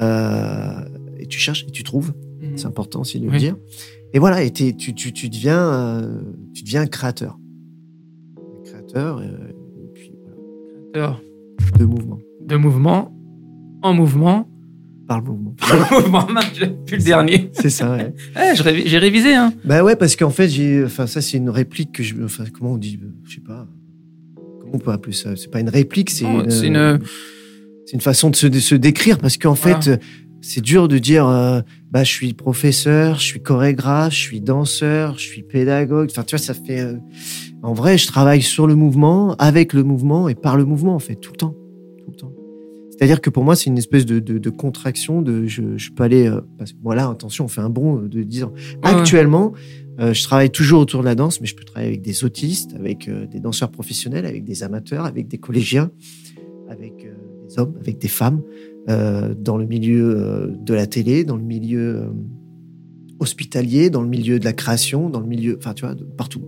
[0.00, 0.80] euh,
[1.18, 2.10] et tu cherches et tu trouves,
[2.40, 2.56] mmh.
[2.56, 3.56] c'est important aussi de le dire.
[4.12, 6.20] Et voilà, et tu, tu, deviens, euh,
[6.54, 7.38] tu deviens créateur.
[8.64, 10.12] Créateur, euh, et, puis
[10.92, 11.22] Créateur.
[11.78, 13.12] De mouvement de mouvement
[13.82, 14.48] en mouvement
[15.08, 15.54] Par le mouvement.
[16.10, 17.50] Bon, mince, j'ai plus le dernier.
[17.52, 18.12] C'est ça, ouais.
[18.36, 19.52] Eh, révi- j'ai révisé, hein.
[19.64, 22.72] Bah ouais, parce qu'en fait, j'ai, enfin, ça, c'est une réplique que je, enfin, comment
[22.72, 23.66] on dit, euh, je sais pas,
[24.60, 25.36] comment on peut appeler ça?
[25.36, 26.98] C'est pas une réplique, c'est une, c'est une-
[27.86, 29.80] c'est une façon de se, de se décrire, parce qu'en Voilà.
[29.80, 29.96] fait, euh,
[30.40, 31.60] c'est dur de dire, euh,
[31.92, 36.08] bah, je suis professeur, je suis chorégraphe, je suis danseur, je suis pédagogue.
[36.10, 36.96] Enfin, tu vois, ça fait, euh,
[37.62, 40.98] en vrai, je travaille sur le mouvement, avec le mouvement et par le mouvement, en
[40.98, 41.54] fait, le tout le temps.
[42.98, 46.02] C'est-à-dire que pour moi, c'est une espèce de, de, de contraction de, je, je peux
[46.02, 48.98] aller, euh, parce que voilà, attention, on fait un bond euh, de dire, Ouais, ouais.
[48.98, 49.52] Actuellement,
[50.00, 52.74] euh, je travaille toujours autour de la danse, mais je peux travailler avec des autistes,
[52.74, 55.90] avec euh, des danseurs professionnels, avec des amateurs, avec des collégiens,
[56.70, 56.94] avec
[57.48, 58.42] des hommes, avec des femmes,
[58.88, 62.04] dans le milieu de la télé, dans le milieu
[63.18, 66.42] hospitalier, dans le milieu de la création, dans le milieu, enfin tu vois, de partout.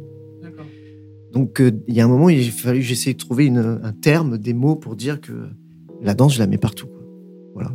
[1.32, 4.38] Donc il y a un moment, il a fallu j'essaie de trouver une- un terme,
[4.38, 5.32] des mots pour dire que
[6.02, 6.86] la danse, je la mets partout.
[6.86, 7.02] quoi.
[7.54, 7.70] Voilà.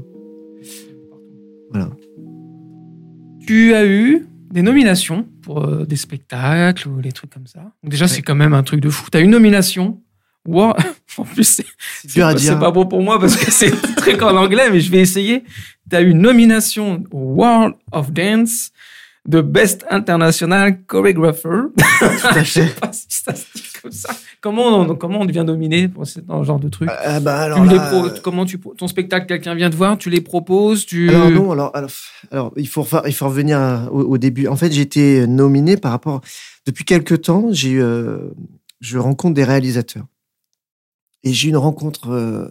[1.72, 1.90] Voilà.
[3.46, 7.60] Tu as eu des nominations pour euh, des spectacles ou des trucs comme ça.
[7.84, 9.10] Donc déjà, c'est quand même un truc de fou.
[9.12, 10.02] Tu as une nomination.
[10.46, 10.74] Wow.
[11.16, 11.62] En plus,
[12.08, 14.90] c'est à c'est pas bon pour moi parce que c'est truc en anglais, mais je
[14.90, 15.44] vais essayer.
[15.88, 18.72] Tu as eu une nomination au World of Dance
[19.28, 21.68] de Best International Choreographer.
[21.78, 22.80] Tout à je sais fait.
[22.80, 24.10] pas si ça se dit comme ça.
[24.42, 25.46] Comment on, comment on devient
[26.06, 26.90] ce dans ce genre de truc
[27.22, 29.98] bah, alors Tu les là, pro- euh, Comment tu ton spectacle, quelqu'un vient te voir,
[30.00, 31.10] tu les proposes, tu.
[31.10, 31.90] Alors non, alors, alors,
[32.32, 34.48] alors il, faut refa- il faut revenir à- au, au début.
[34.48, 36.22] En fait, j'ai été nominé par rapport...
[36.66, 38.30] Depuis quelques temps, j'ai eu, euh,
[38.80, 40.06] je rencontre des réalisateurs.
[41.24, 42.48] Et j'ai eu une rencontre euh,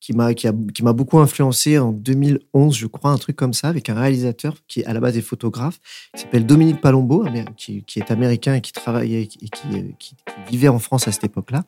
[0.00, 3.52] qui m'a qui a- qui m'a beaucoup influencé en 2011, je crois, un truc comme
[3.52, 5.78] ça, avec un réalisateur qui, à la base, est photographe,
[6.14, 7.24] qui s'appelle Dominique Palombo,
[7.56, 10.16] qui, qui est américain et qui travaillait et qui, qui- qui-
[10.50, 11.64] vivait en France à cette époque-là.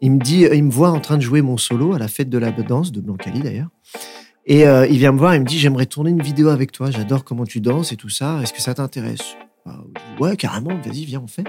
[0.00, 2.30] Il me dit, il me voit en train de jouer mon solo à la fête
[2.30, 3.68] de la danse de Blancali d'ailleurs.
[4.46, 6.90] Et euh, il vient me voir, il me dit J'aimerais tourner une vidéo avec toi,
[6.90, 9.36] j'adore comment tu danses et tout ça, est-ce que ça t'intéresse?
[9.66, 9.72] Dis,
[10.20, 11.44] Ouais, carrément, vas-y, viens, on fait.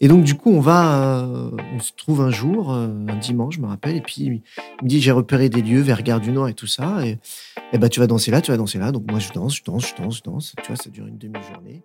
[0.00, 3.56] Et donc, du coup, on va, euh, on se trouve un jour, euh, un dimanche,
[3.56, 4.42] je me rappelle, et puis il
[4.82, 7.18] me dit J'ai repéré des lieux vers Gare du Nord et tout ça, et,
[7.78, 8.92] bah, tu vas danser là, tu vas danser là.
[8.92, 11.18] Donc, moi, je danse, je danse, je danse, je danse, tu vois, ça dure une
[11.18, 11.82] demi-journée.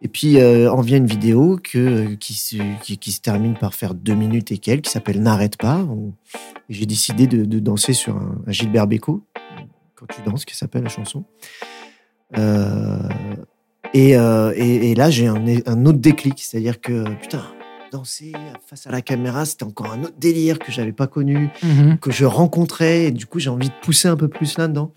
[0.00, 4.58] Et puis, euh, en vient une vidéo qui, se, termine par faire deux minutes et
[4.58, 5.78] quelques, qui s'appelle N'arrête pas.
[5.78, 6.12] On-
[6.68, 9.24] J'ai décidé de, danser sur un, un Gilbert Bécaud,
[9.96, 11.24] quand tu danses, qui s'appelle la chanson.
[12.36, 13.08] Euh,
[13.94, 17.42] et, euh, et, et là, j'ai un, un autre déclic, c'est-à-dire que, putain,
[17.90, 18.32] danser
[18.66, 21.98] face à la caméra, c'était encore un autre délire que j'avais pas connu Mhm.
[21.98, 23.04] que je rencontrais.
[23.06, 24.92] Et du coup, j'ai envie de pousser un peu plus là-dedans.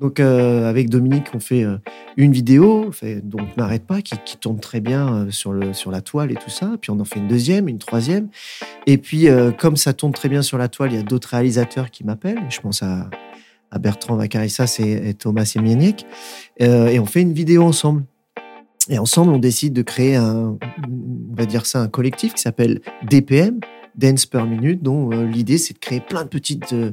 [0.00, 1.76] Donc, euh, avec Dominique, on fait euh,
[2.16, 5.90] une vidéo, fait, donc n'arrête pas, qui, qui tourne très bien euh, sur, le, sur
[5.90, 6.72] la toile et tout ça.
[6.80, 8.28] Puis on en fait une deuxième, une troisième.
[8.86, 9.26] Et puis,
[9.58, 12.40] comme ça tourne très bien sur la toile, il y a d'autres réalisateurs qui m'appellent.
[12.48, 13.10] Je pense à,
[13.70, 16.06] à Bertrand Vacarissas et, et Thomas Semieniec.
[16.62, 18.04] Euh, et on fait une vidéo ensemble.
[18.88, 20.56] Et ensemble, on décide de créer un,
[20.88, 23.60] on va dire ça, un collectif qui s'appelle DPM,
[23.96, 26.92] Dance per Minute, dont euh, l'idée c'est de créer plein de petites euh,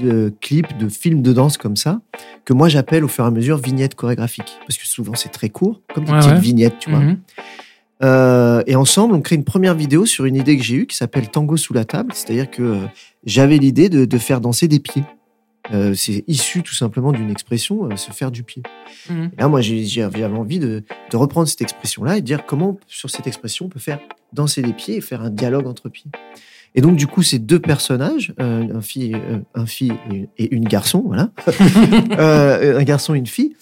[0.00, 2.00] de clips, de films de danse comme ça,
[2.44, 5.48] que moi j'appelle au fur et à mesure vignettes chorégraphiques, parce que souvent c'est très
[5.48, 6.40] court, comme des Ouais, petites ouais.
[6.40, 7.00] vignettes, tu vois.
[7.00, 7.18] Mhm.
[8.02, 10.96] Euh, et ensemble, on crée une première vidéo sur une idée que j'ai eue qui
[10.96, 12.78] s'appelle Tango sous la table, c'est-à-dire que
[13.24, 15.04] j'avais l'idée de, de faire danser des pieds.
[15.72, 18.62] Euh, c'est issu tout simplement d'une expression, euh, se faire du pied.
[19.08, 19.30] Mhm.
[19.36, 23.08] Et là, moi, j'avais envie de, de reprendre cette expression-là et de dire comment, sur
[23.10, 23.98] cette expression, on peut faire
[24.32, 26.10] danser des pieds et faire un dialogue entre pieds.
[26.74, 29.14] Et donc, du coup, ces deux personnages, euh, un, fille,
[29.54, 29.92] un fille
[30.38, 31.30] et- une garçon, voilà,
[32.18, 33.54] un garçon et une fille,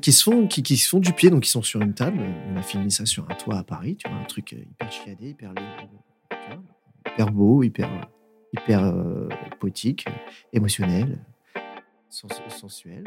[0.00, 2.18] qui, se font, qui, qui se font du pied, donc ils sont sur une table.
[2.52, 5.28] On a filmé ça sur un toit à Paris, tu vois, un truc hyper chiadé,
[5.30, 5.52] hyper,
[7.12, 7.88] hyper beau, hyper,
[8.54, 8.94] hyper
[9.60, 10.06] poétique,
[10.54, 11.18] émotionnel,
[12.14, 13.04] sens- sensuel.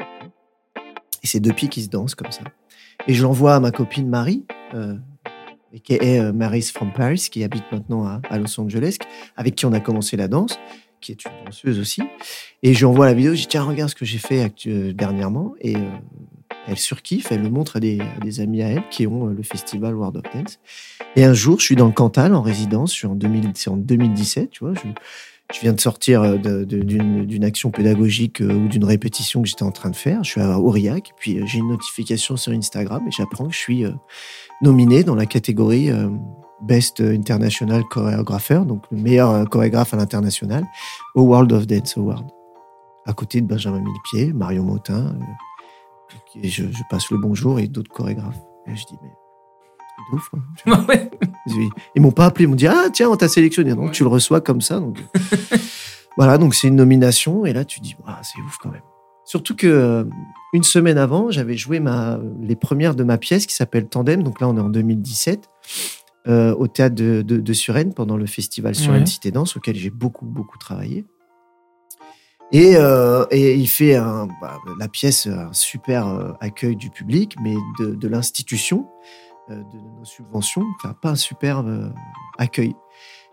[1.22, 2.44] Et c'est deux pieds qui se dansent comme ça.
[3.06, 4.44] Et je l'envoie à ma copine Marie,
[4.74, 4.94] euh,
[5.82, 8.98] qui est euh, Mary's from Paris, qui habite maintenant à, Los Angeles,
[9.36, 10.58] avec qui on a commencé la danse,
[11.00, 12.02] qui est une danseuse aussi.
[12.62, 14.92] Et je lui envoie la vidéo, je dis tiens, regarde ce que j'ai fait euh,
[14.92, 15.54] dernièrement.
[15.60, 15.74] Et
[16.66, 18.00] elle surkiffe, elle le montre à des,
[18.40, 20.60] amis à elle qui ont le festival World of Dance.
[21.16, 23.70] Et un jour, je suis dans le Cantal en résidence, je suis en, 2000 c'est
[23.70, 24.74] en 2017, tu vois.
[24.74, 24.88] Je,
[25.54, 29.70] je viens de sortir euh, d'une action pédagogique euh, ou d'une répétition que j'étais en
[29.70, 30.22] train de faire.
[30.22, 33.58] Je suis à Aurillac, puis euh, j'ai une notification sur Instagram et j'apprends que je
[33.58, 33.84] suis
[34.62, 35.90] nominé dans la catégorie
[36.62, 40.64] Best International Choreographer, donc le meilleur chorégraphe à l'international,
[41.14, 42.26] au World of Dance Award.
[43.06, 45.14] À côté de Benjamin Millepied, Marion Motin,
[46.42, 48.40] et je, passe le bonjour et d'autres chorégraphes.
[48.66, 49.10] Je dis, mais
[50.10, 50.40] de ouf, quoi.
[50.62, 50.80] Tu vois.
[50.88, 51.10] Ouais.
[51.46, 53.90] Ils ils m'ont pas appelé, ils m'ont dit ah tiens on t'a sélectionné donc Ouais.
[53.90, 54.98] tu le reçois comme ça donc
[56.16, 58.82] voilà donc c'est une nomination et là tu dis c'est ouf quand même
[59.24, 60.04] Surtout que euh,
[60.54, 64.22] une semaine avant, j'avais joué ma, les premières de ma pièce qui s'appelle Tandem.
[64.22, 65.46] Donc là, on est en 2017
[66.28, 69.04] euh, au théâtre de, de, de Suresnes pendant le festival Suresnes.
[69.04, 71.04] Cité Danse auquel j'ai beaucoup beaucoup travaillé.
[72.52, 77.36] Et, euh, et il fait un, bah, la pièce un super euh, accueil du public,
[77.42, 80.64] mais de, de l'institution, euh, de nos subventions,
[81.02, 81.88] pas un super euh,
[82.38, 82.74] accueil.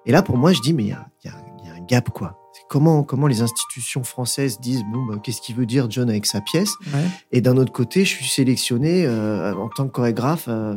[0.06, 1.72] Et là, pour moi, je dis, mais il y a, il y a- il y
[1.72, 2.40] a un gap, quoi.
[2.70, 6.42] Comment, comment les institutions françaises disent, bon, bah, qu'est-ce qu'il veut dire John avec sa
[6.42, 6.74] pièce?
[6.94, 7.06] Ouais.
[7.32, 10.76] Et d'un autre côté, je suis sélectionné euh, en tant que chorégraphe euh,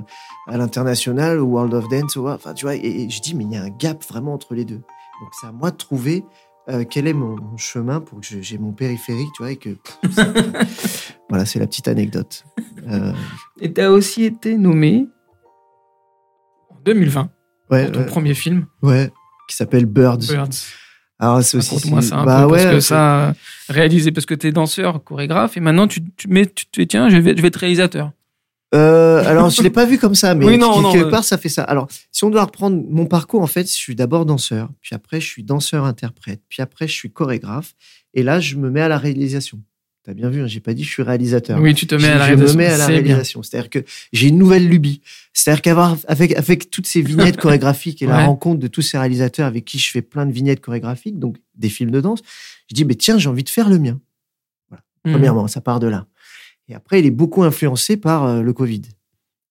[0.48, 3.52] à l'international, au World of Dance, enfin, tu vois, et, et je dis, mais il
[3.52, 4.76] y a un gap vraiment entre les deux.
[5.20, 6.24] Donc, c'est à moi de trouver
[6.68, 9.70] euh, quel est mon, mon chemin pour que j'ai mon périphérique, tu vois, et que.
[10.02, 12.44] pff, voilà, c'est la petite anecdote.
[12.88, 13.12] Euh,
[13.60, 15.08] Et tu as aussi été nommé
[16.88, 17.30] 2020
[17.70, 19.10] ouais, pour ton premier film, ouais,
[19.48, 20.18] qui s'appelle Birds.
[20.18, 20.48] Birds.
[21.18, 21.74] Alors, c'est aussi.
[21.74, 23.34] Raconte-moi ça un bah peu, ouais, parce que ça,
[23.68, 27.08] réalisé, parce que tu es danseur, chorégraphe, et maintenant tu, tu, mets, tu te tiens,
[27.08, 28.12] je vais, je vais être réalisateur.
[28.74, 31.10] Euh, alors, je l'ai pas vu comme ça, mais Oui, non, quelque non, quelque euh.
[31.10, 31.62] part, ça fait ça.
[31.64, 35.20] Alors, si on doit reprendre mon parcours, en fait, je suis d'abord danseur, puis après,
[35.20, 37.74] je suis danseur-interprète, puis après, je suis chorégraphe,
[38.14, 39.60] et là, je me mets à la réalisation.
[40.08, 41.60] T'as bien vu, hein, j'ai pas dit je suis réalisateur.
[41.60, 42.58] Oui, tu te mets je, à la je me réalisation.
[42.58, 43.42] mets à la réalisation.
[43.42, 43.80] C'est-à-dire que
[44.14, 45.02] j'ai une nouvelle lubie.
[45.34, 49.46] C'est-à-dire qu'avoir avec avec toutes ces vignettes chorégraphiques et la rencontre de tous ces réalisateurs
[49.46, 52.20] avec qui je fais plein de vignettes chorégraphiques, donc des films de danse,
[52.70, 54.00] je dis mais tiens, j'ai envie de faire le mien.
[55.04, 55.12] Mhm.
[55.12, 56.06] Premièrement, ça part de là.
[56.68, 58.80] Et après, il est beaucoup influencé par euh, le Covid.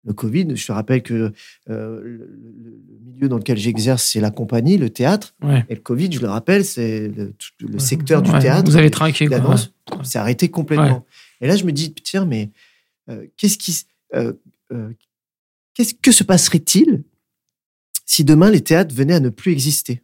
[0.07, 1.31] Le Covid, je te rappelle que
[1.69, 5.35] euh, le, milieu dans lequel j'exerce, c'est la compagnie, le théâtre.
[5.43, 5.65] Ouais.
[5.69, 7.09] Et le Covid, je le rappelle, c'est
[7.59, 8.69] le, secteur du Ouais, théâtre.
[8.71, 11.05] Vous avez trinqué, la danse, c'est arrêté complètement.
[11.41, 12.49] Et là, je me dis, tiens, mais
[13.09, 13.77] euh, qu'est-ce qui,
[14.15, 14.33] euh,
[14.71, 14.89] euh,
[15.73, 17.03] qu'est-ce que se passerait-il
[18.05, 20.01] si demain les théâtres venaient à ne plus exister?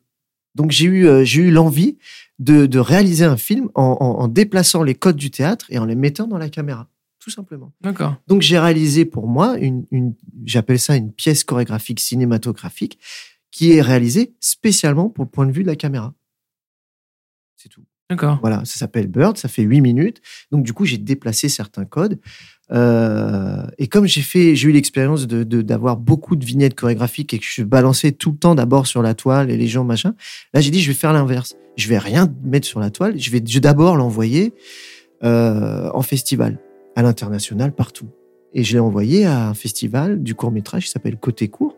[0.55, 1.97] Donc j'ai eu, euh, j'ai eu l'envie
[2.39, 5.85] de, de réaliser un film en, en- en déplaçant les codes du théâtre et en
[5.85, 6.87] les mettant dans la caméra,
[7.23, 7.71] tout simplement.
[7.79, 8.17] D'accord.
[8.27, 10.13] Donc j'ai réalisé pour moi une, une
[10.43, 12.99] j'appelle ça une pièce chorégraphique cinématographique
[13.49, 16.13] qui est réalisée spécialement pour le point de vue de la caméra.
[17.55, 17.85] C'est tout.
[18.09, 18.39] D'accord.
[18.41, 20.21] Voilà, ça s'appelle Bird, ça fait 8 minutes.
[20.51, 22.19] Donc du coup, j'ai déplacé certains codes.
[22.71, 27.39] Euh, et comme j'ai fait, j'ai eu l'expérience de d'avoir beaucoup de vignettes chorégraphiques et
[27.39, 30.13] que je balançais tout le temps d'abord sur la toile et les gens machin.
[30.53, 31.55] Là, j'ai dit, je vais faire l'inverse.
[31.77, 33.17] Je vais rien mettre sur la toile.
[33.17, 34.53] Je vais je vais d'abord l'envoyer
[35.23, 36.59] euh, en festival,
[36.95, 38.07] à l'international, partout.
[38.53, 41.75] Et je l'ai envoyé à un festival du court métrage qui s'appelle Côté Court,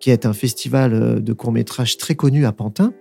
[0.00, 2.92] qui est un festival euh, de court métrage très connu à Pantin.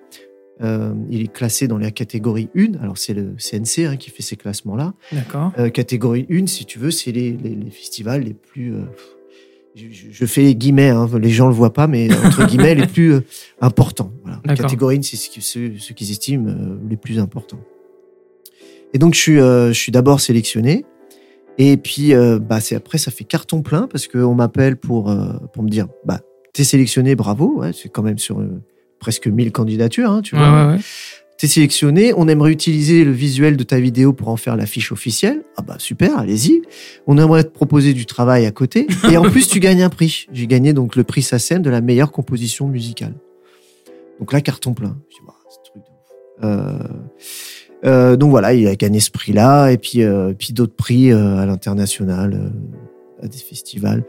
[0.62, 2.82] Euh, il est classé dans la catégorie 1.
[2.82, 4.93] Alors, c'est le CNC hein, qui fait ces classements-là.
[5.12, 5.51] D'accord.
[5.60, 8.74] Euh, catégorie 1, si tu veux, c'est les, les- les festivals les plus.
[8.74, 8.84] euh,
[9.76, 13.16] je, fais les guillemets, hein, les gens le voient pas, mais entre guillemets, les plus
[13.60, 14.12] importants.
[14.24, 14.39] Voilà.
[14.56, 16.53] Catégorie 1, c'est ce qui- ceux, ceux qu'ils estiment
[16.89, 17.60] les plus importants.
[18.93, 20.86] Et donc, je suis, je suis d'abord sélectionné.
[21.58, 25.34] Et puis, euh, bah, c'est après, ça fait carton plein parce qu'on m'appelle pour, euh,
[25.53, 26.20] pour me dire bah,
[26.53, 27.60] t'es sélectionné, bravo.
[27.60, 28.62] Ouais, c'est quand même sur euh,
[28.99, 30.68] presque 1000 candidatures, hein, tu vois.
[30.68, 30.80] ouais, ouais.
[31.38, 35.43] T'es sélectionné, on aimerait utiliser le visuel de ta vidéo pour en faire l'affiche officielle.
[35.58, 36.62] Ah bah super, allez-y.
[37.08, 38.88] On aimerait te proposer du travail à côté.
[39.12, 40.28] Et en plus, tu gagnes un prix.
[40.32, 43.16] J'ai gagné donc le prix SACEM de la meilleure composition musicale.
[44.20, 44.95] Donc là, carton plein.
[45.10, 45.89] Je dis, Bah, c'est un truc de
[46.47, 47.55] ouf.
[47.86, 51.38] Euh, donc voilà, il a gagné ce prix-là, et puis, euh, puis d'autres prix euh,
[51.38, 52.52] à l'international,
[53.22, 54.04] à des festivals.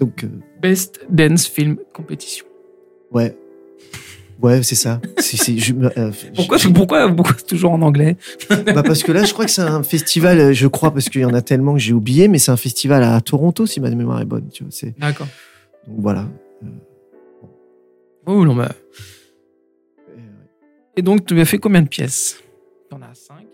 [0.00, 0.26] Donc,
[0.60, 2.46] Best Dance Film Competition.
[3.12, 3.36] ouais.
[4.42, 5.00] Ouais, c'est ça.
[6.34, 6.58] Pourquoi,
[7.14, 8.16] pourquoi, toujours en anglais?
[8.50, 11.24] Bah parce que là, je crois que c'est un festival, je crois, parce qu'il y
[11.24, 14.20] en a tellement que j'ai oublié, mais c'est un festival à Toronto, si ma mémoire
[14.20, 14.48] est bonne.
[14.98, 15.28] D'accord.
[15.86, 16.28] Donc voilà.
[18.26, 18.72] Oh, non, bah.
[20.96, 22.42] Et donc, tu as fait combien de pièces?
[22.88, 23.46] Tu en as cinq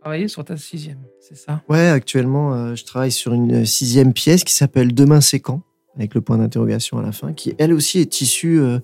[0.00, 1.62] travaillé sur ta sixième, c'est ça?
[1.68, 5.62] Ouais, actuellement, euh, je travaille sur une sixième pièce qui s'appelle Demain c'est quand?
[5.96, 8.78] Avec le point d'interrogation à la fin, qui elle aussi est issue euh,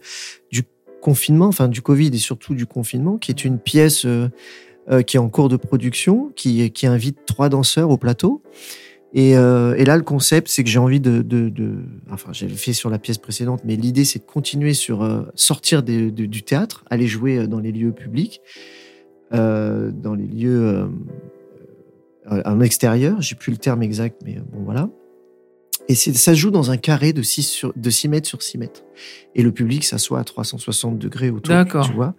[0.51, 0.64] du
[1.01, 4.30] confinement, enfin du Covid et surtout du confinement, qui est une pièce euh,
[4.90, 8.43] euh, qui est en cours de production, qui invite trois danseurs au plateau.
[9.15, 12.55] Et, euh, et là, le concept, c'est que j'ai envie de, de, de- enfin, j'avais
[12.55, 16.25] fait sur la pièce précédente, mais l'idée, c'est de continuer sur euh, sortir des- de-
[16.27, 18.41] du théâtre, aller jouer euh, dans les lieux publics,
[19.35, 20.89] euh, dans les lieux
[22.27, 23.21] en extérieur.
[23.21, 24.89] J'ai plus le terme exact, mais bon voilà.
[25.89, 28.85] Et ça joue dans un carré de 6, sur, de 6 mètres sur 6 mètres.
[29.35, 31.85] Et le public s'assoit à 360 degrés autour, D'accord.
[31.87, 32.15] tu vois.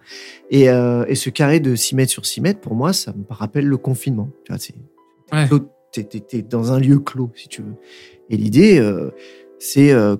[0.50, 3.66] Et, et ce carré de 6 mètres sur 6 mètres, pour moi, ça me rappelle
[3.66, 4.28] le confinement.
[4.44, 4.74] Tu vois, c'est
[5.32, 5.48] Ouais.
[6.02, 7.74] T'es, dans un lieu clos, si tu veux.
[8.30, 9.10] Et l'idée, euh,
[9.58, 10.16] c'est euh,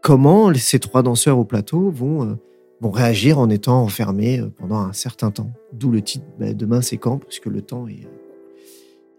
[0.00, 2.34] comment ces trois danseurs au plateau vont, euh,
[2.80, 5.52] vont réagir en étant enfermés pendant un certain temps.
[5.72, 8.04] D'où le titre bah, Demain c'est quand, parce que le temps est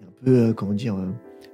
[0.02, 0.96] euh, peu, comment dire,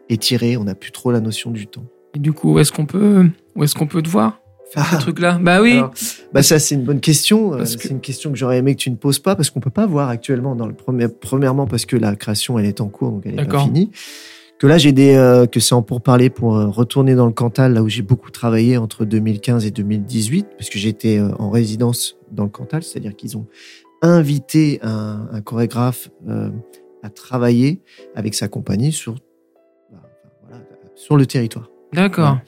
[0.09, 0.57] étiré.
[0.57, 1.85] On n'a plus trop la notion du temps.
[2.15, 4.41] Et du coup, où est-ce qu'on peut, où est-ce qu'on peut te voir?
[4.73, 5.81] Faire ce truc-là Bah oui.
[6.33, 7.65] bah ça, c'est une bonne question.
[7.65, 9.85] C'est une question que j'aurais aimé que tu ne poses pas parce qu'on peut pas
[9.85, 11.07] voir actuellement dans le premier.
[11.07, 13.91] Premièrement, parce que la création, elle est en cours, donc elle n'est pas finie.
[14.59, 17.73] Que là, j'ai des euh, que c'est en pourparler pour euh, retourner dans le Cantal,
[17.73, 22.17] là où j'ai beaucoup travaillé entre 2015 et 2018, parce que j'étais euh, en résidence
[22.33, 23.47] dans le Cantal, c'est-à-dire qu'ils ont
[24.01, 26.09] invité un, un chorégraphe
[27.03, 27.81] à travailler
[28.15, 30.01] avec sa compagnie sur bah,
[30.43, 30.63] voilà,
[30.95, 31.69] sur le territoire.
[31.93, 32.39] D'accord.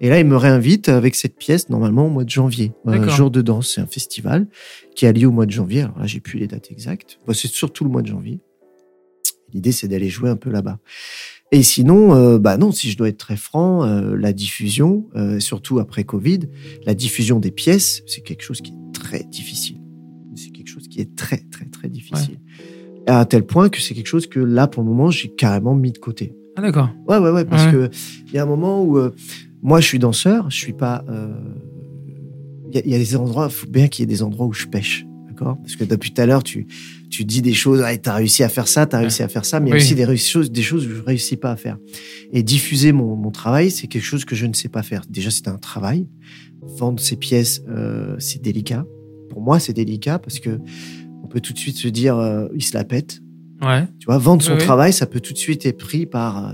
[0.00, 2.72] Et là, il me réinvite avec cette pièce, normalement au mois de janvier.
[2.84, 4.46] Un jour de danse, c'est un festival
[4.94, 5.82] qui a lieu au mois de janvier.
[5.82, 7.18] Alors là, j'ai plus les dates exactes.
[7.32, 8.40] c'est surtout le mois de janvier.
[9.52, 10.78] L'idée, c'est d'aller jouer un peu là-bas.
[11.50, 15.40] Et sinon, euh, bah non, si je dois être très franc, euh, la diffusion, euh,
[15.40, 16.40] surtout après Covid,
[16.84, 19.80] la diffusion des pièces, c'est quelque chose qui est très difficile.
[20.34, 22.38] C'est quelque chose qui est très, très, très difficile.
[23.06, 25.92] À tel point que c'est quelque chose que là, pour le moment, j'ai carrément mis
[25.92, 26.34] de côté.
[26.58, 26.90] Ah d'accord.
[27.06, 27.88] Ouais, ouais, ouais, parce que
[28.26, 29.14] il y a un moment où euh,
[29.62, 31.04] moi je suis danseur, je suis pas.
[31.08, 31.28] Euh,
[32.72, 34.66] il y, a des endroits, il faut bien qu'il y ait des endroits où je
[34.66, 35.56] pêche, d'accord?
[35.62, 36.66] Parce que depuis tout à l'heure, tu
[37.10, 39.44] tu dis des choses, ah, t'as réussi à faire ça, t'as as réussi à faire
[39.44, 41.56] ça, mais il y a aussi des choses, des choses que je réussis pas à
[41.56, 41.78] faire.
[42.32, 45.02] Et diffuser mon, mon travail, c'est quelque chose que je ne sais pas faire.
[45.08, 46.08] Déjà, c'est un travail.
[46.60, 48.84] Vendre ces pièces, euh, c'est délicat.
[49.30, 50.58] Pour moi, c'est délicat parce que
[51.22, 53.20] on peut tout de suite se dire, il se la pète
[53.62, 53.84] Ouais.
[53.98, 56.50] Tu vois, vendre son travail, ça peut tout de suite être pris par.
[56.50, 56.52] Euh,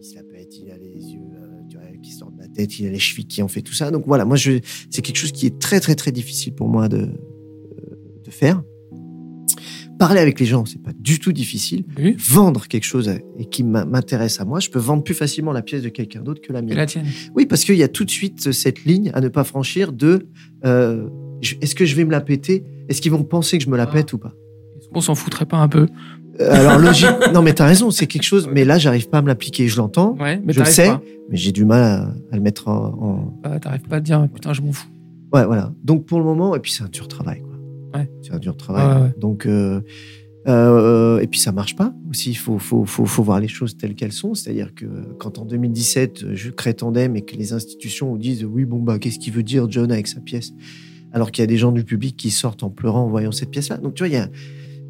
[0.00, 2.48] il se la pète, il a les yeux euh, tu vois, qui sortent de la
[2.48, 3.90] tête, il a les chevilles qui en fait tout ça.
[3.90, 4.60] Donc voilà, moi, je,
[4.90, 7.08] c'est quelque chose qui est très, très, très difficile pour moi de, euh,
[8.24, 8.62] de faire.
[9.98, 11.84] Parler avec les gens, c'est pas du tout difficile.
[12.16, 15.82] Vendre quelque chose et qui m'intéresse à moi, je peux vendre plus facilement la pièce
[15.82, 16.76] de quelqu'un d'autre que la mienne.
[16.76, 17.04] la tienne.
[17.34, 20.26] Oui, parce qu'il y a tout de suite cette ligne à ne pas franchir de
[20.64, 22.64] est-ce que je vais me la péter?
[22.88, 23.86] Est-ce qu'ils vont penser que je me la ah.
[23.88, 24.34] pète ou pas?
[24.94, 25.86] On s'en foutrait pas un peu
[26.40, 28.48] euh, alors logique, non mais t'as raison, c'est quelque chose.
[28.50, 29.68] Mais là, j'arrive pas à me l'appliquer.
[29.68, 30.90] Je l'entends, ouais, je le sais,
[31.28, 31.82] mais j'ai du mal
[32.30, 32.86] à, le mettre en.
[32.86, 33.40] en...
[33.42, 34.88] Bah, t'arrives pas à dire putain, je m'en fous.
[35.32, 35.72] Ouais, voilà.
[35.84, 38.00] Donc pour le moment, et puis c'est un dur travail, quoi.
[38.00, 38.10] Ouais.
[38.22, 39.12] C'est un dur travail.
[39.18, 39.80] Donc euh,
[40.48, 41.92] euh, et puis ça marche pas.
[42.08, 44.34] Aussi, il faut, faut, faut, faut, voir les choses telles qu'elles sont.
[44.34, 44.86] C'est-à-dire que
[45.18, 49.18] quand en 2017, je crée Tandem et que les institutions disent oui, bon bah qu'est-ce
[49.18, 50.52] qu'il veut dire John avec sa pièce,
[51.12, 53.50] alors qu'il y a des gens du public qui sortent en pleurant en voyant cette
[53.50, 53.76] pièce-là.
[53.76, 54.30] Donc tu vois, il y a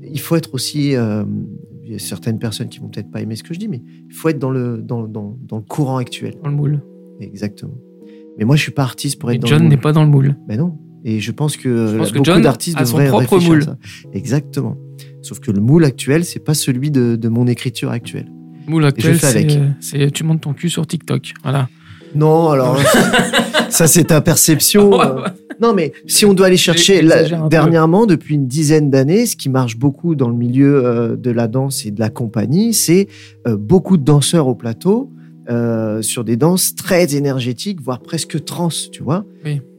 [0.02, 0.94] il faut être aussi.
[0.96, 1.24] Euh,
[1.84, 3.82] il y a certaines personnes qui vont peut-être pas aimer ce que je dis, mais
[4.08, 6.34] il faut être dans le, dans, dans, dans le courant actuel.
[6.40, 6.82] Dans le moule.
[7.20, 7.74] Exactement.
[8.38, 9.70] Mais moi, je suis pas artiste pour être dans John le moule.
[9.70, 10.36] John n'est pas dans le moule.
[10.46, 10.78] Ben non.
[11.04, 13.64] Et je pense que, beaucoup d'artistes devraient son propre moule.
[13.64, 13.76] ça.
[14.12, 14.76] Exactement.
[15.22, 18.30] Sauf que le moule actuel, c'est pas celui de, de, mon écriture actuelle.
[18.66, 19.18] Moule actuel,
[19.80, 21.32] c'est tu montes ton cul sur TikTok.
[21.42, 21.68] Voilà.
[22.14, 22.78] Non, alors
[23.70, 24.90] ça c'est ta perception.
[25.60, 25.66] Euh.
[25.66, 27.02] Non, mais si on doit aller chercher
[27.50, 31.48] dernièrement, depuis une dizaine d'années, ce qui marche beaucoup dans le milieu euh, de la
[31.48, 33.08] danse et de la compagnie, c'est
[33.46, 35.10] euh, beaucoup de danseurs au plateau
[36.00, 39.24] sur des danses très énergétiques, voire presque trans, tu vois.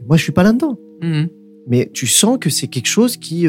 [0.05, 0.77] Moi, je suis pas là-dedans.
[1.01, 1.29] Mhm.
[1.65, 3.47] Mais tu sens que c'est quelque chose qui,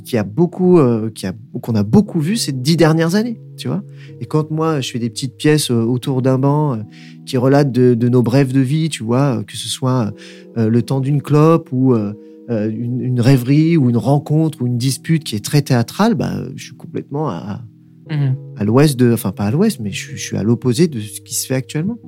[0.00, 0.80] qui, a beaucoup,
[1.14, 3.82] qui a qu'on a beaucoup vu ces dix dernières années, tu vois.
[4.20, 6.78] Et quand moi, je fais des petites pièces autour d'un banc
[7.26, 10.12] qui relate de, nos brèves de vie, tu vois, que ce soit
[10.56, 12.12] euh, le temps d'une clope ou euh,
[12.50, 16.64] euh, une, rêverie ou une rencontre ou une dispute qui est très théâtrale, bah, je
[16.64, 17.62] suis complètement à,
[18.10, 18.36] mhm.
[18.56, 21.34] à l'ouest de, enfin pas à l'ouest, mais je, suis à l'opposé de ce qui
[21.34, 21.98] se fait actuellement.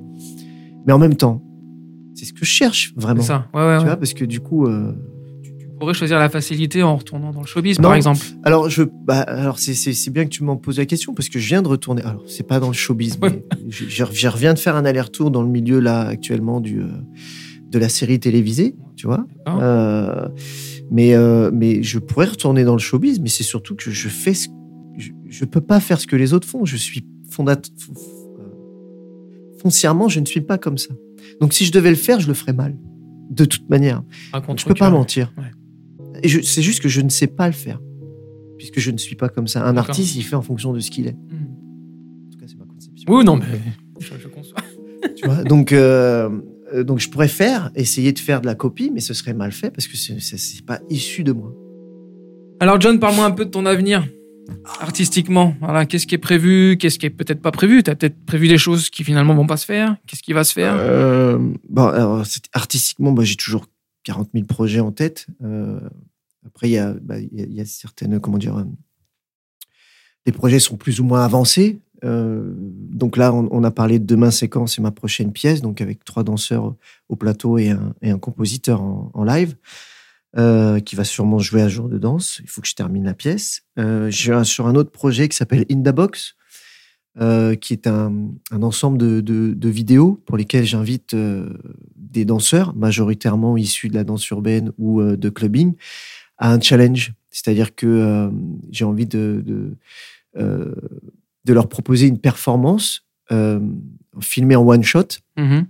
[0.85, 1.41] Mais en même temps,
[2.13, 3.21] c'est ce que je cherche vraiment.
[3.21, 3.47] Ça.
[3.53, 4.67] Ouais, ouais, tu vois, parce que du coup,
[5.79, 9.59] pourrais choisir la facilité en retournant dans le showbiz, par exemple Alors, je, bah, alors
[9.59, 12.01] c'est, bien que tu m'en poses la question parce que je viens de retourner.
[12.03, 15.49] Alors, c'est pas dans le showbiz, mais je, reviens de faire un aller-retour dans le
[15.49, 16.87] milieu là actuellement du euh,
[17.69, 19.25] de la série télévisée, tu vois.
[19.47, 20.27] Euh,
[20.91, 24.33] mais euh, mais je pourrais retourner dans le showbiz, mais c'est surtout que je fais
[24.33, 24.47] ce,
[24.97, 26.65] je, je, peux pas faire ce que les autres font.
[26.65, 27.71] Je suis fondateur
[29.61, 30.93] foncièrement, je ne suis pas comme ça.
[31.41, 32.77] Donc, si je devais le faire, je le ferais mal
[33.31, 34.03] de toute manière.
[34.55, 35.33] Je peux pas mentir.
[36.25, 37.79] Et c'est juste que je ne sais pas le faire.
[38.57, 39.63] Puisque je ne suis pas comme ça.
[39.65, 41.13] Un artiste, il fait en fonction de ce qu'il est.
[41.13, 42.27] Hmm.
[42.27, 43.13] En tout cas, c'est ma conception.
[43.13, 43.45] Oui, non, mais
[43.99, 44.57] je, conçois.
[45.15, 46.29] tu vois donc, euh,
[46.73, 49.51] euh, donc, je pourrais faire, essayer de faire de la copie, mais ce serait mal
[49.51, 51.53] fait parce que ce n'est pas issu de moi.
[52.59, 54.07] Alors, John, parle-moi un peu de ton avenir
[54.79, 55.55] artistiquement.
[55.59, 57.83] Voilà, qu'est-ce qui est prévu, qu'est-ce qui est peut-être pas prévu?
[57.83, 59.95] Tu as peut-être prévu des choses qui finalement vont pas se faire.
[60.07, 60.75] Qu'est-ce qui va se faire?
[60.77, 61.37] Euh,
[61.69, 62.23] bon, alors,
[62.53, 63.65] artistiquement, bah, j'ai toujours
[64.03, 65.27] 40 000 projets en tête.
[65.43, 65.79] Euh,
[66.45, 68.65] après, bah, il y a, certaines, comment dire,
[70.25, 71.79] les projets sont plus ou moins avancés.
[72.03, 76.03] Euh, donc là, on, a parlé de Demain Séquence, c'est ma prochaine pièce, donc avec
[76.03, 76.75] trois danseurs
[77.09, 79.55] au plateau et un, et compositeur en, live,
[80.37, 82.39] euh, qui va sûrement jouer à jour de danse.
[82.43, 83.63] Il faut que je termine la pièce.
[83.79, 86.35] Euh, je suis sur un autre projet qui s'appelle In the Box,
[87.21, 91.49] euh, qui est un, ensemble de, vidéos pour lesquelles j'invite euh,
[91.95, 95.75] des danseurs, majoritairement issus de la danse urbaine ou euh, de clubbing,
[96.37, 97.13] à un challenge.
[97.31, 98.29] C'est-à-dire que
[98.71, 99.77] j'ai envie de, de,
[100.35, 103.05] de, leur proposer une performance
[104.21, 105.07] filmée en one shot.
[105.37, 105.65] Mm-hmm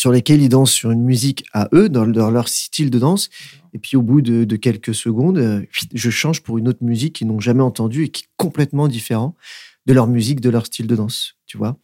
[0.00, 3.28] sur lesquels ils dansent sur une musique à eux, dans, leur style de danse.
[3.74, 5.62] Et puis au bout de, quelques secondes, euh,
[5.92, 9.36] je change pour une autre musique qu'ils n'ont jamais entendue et qui est complètement différent
[9.84, 11.76] de leur musique, de leur style de danse, tu vois.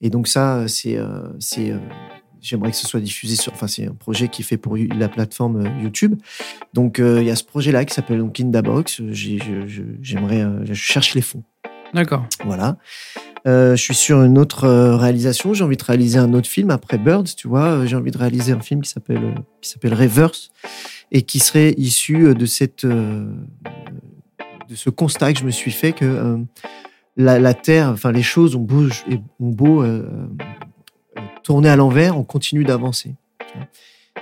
[0.00, 1.78] Et donc ça, c'est, euh, c'est, euh,
[2.40, 5.08] j'aimerais que ce soit diffusé sur, enfin c'est un projet qui est fait pour la
[5.08, 6.14] plateforme YouTube.
[6.74, 9.00] Donc il y a ce projet-là qui s'appelle Box.
[9.10, 11.42] j'aimerais, je cherche les fonds.
[11.94, 12.26] D'accord.
[12.44, 12.76] Voilà.
[13.46, 15.54] Euh, je suis sur une autre euh, réalisation.
[15.54, 17.66] J'ai envie de réaliser un autre film après Birds, tu vois.
[17.66, 20.50] Euh, j'ai envie de réaliser un film qui s'appelle qui s'appelle Reverse
[21.12, 23.30] et qui serait issu de cette de
[24.74, 26.38] ce constat que je me suis fait que
[27.16, 28.88] la, terre, enfin les choses ont beau,
[29.40, 29.82] ont beau
[31.42, 33.14] tourner à l'envers, on continue d'avancer.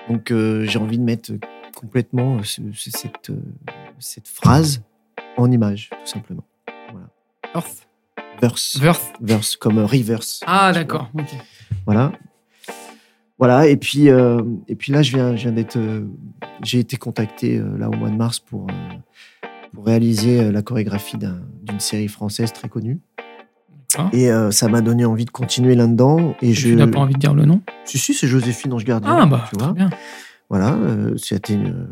[0.09, 1.33] Donc j'ai envie de mettre
[1.75, 3.31] complètement cette
[3.99, 4.83] cette phrase
[5.37, 6.45] en image, tout simplement.
[6.93, 7.09] Voilà.
[8.41, 8.79] Verse.
[8.79, 9.13] Verse.
[9.21, 10.41] Verse, comme reverse.
[10.47, 11.11] Ah, d'accord.
[11.85, 12.13] Voilà.
[13.39, 13.67] Voilà.
[13.69, 15.77] Et puis, euh, et puis là, je viens, je viens d'être.
[15.77, 16.07] Euh,
[16.63, 18.67] j'ai été contacté euh, là au mois de mars pour,
[19.73, 22.99] pour réaliser la chorégraphie d'une série française très connue.
[24.13, 26.35] Et ça m'a donné envie de continuer là-dedans.
[26.43, 26.69] Et, je.
[26.69, 27.61] Tu n'as pas envie de dire le nom?
[27.85, 29.17] Si, si, c'est Joséphine Ange Gardien.
[29.21, 29.73] Ah, bah, tu vois.
[29.73, 29.91] Bien.
[30.49, 30.77] Voilà.
[31.17, 31.89] C'était une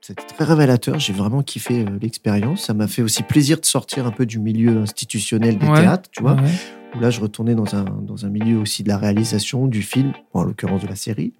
[0.00, 0.98] c'était très révélateur.
[0.98, 2.66] J'ai vraiment kiffé euh, l'expérience.
[2.66, 6.22] Ça m'a fait aussi plaisir de sortir un peu du milieu institutionnel des théâtres, tu
[6.22, 6.36] vois.
[6.96, 10.12] Où là, je retournais dans un, dans un milieu aussi de la réalisation, du film,
[10.32, 11.34] en l'occurrence de la série.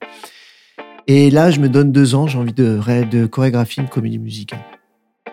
[1.06, 2.78] Et là, je me donne deux ans, j'ai envie de,
[3.10, 4.60] de chorégraphier une comédie musicale.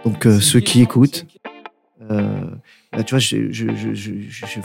[0.05, 1.27] Donc, euh, ceux qui écoutent,
[2.09, 2.49] euh,
[3.03, 4.61] tu vois, je, je, je,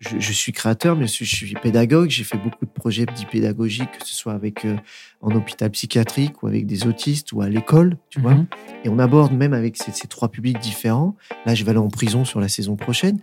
[0.00, 2.10] je, suis créateur, mais je suis pédagogue.
[2.10, 4.76] J'ai fait beaucoup de projets dits pédagogiques, que ce soit avec euh,
[5.20, 8.34] en hôpital psychiatrique ou avec des autistes ou à l'école, tu vois.
[8.34, 8.46] Mhm.
[8.84, 11.16] Et on aborde même avec ces, trois publics différents.
[11.46, 13.18] Là, je vais aller en prison sur la saison prochaine.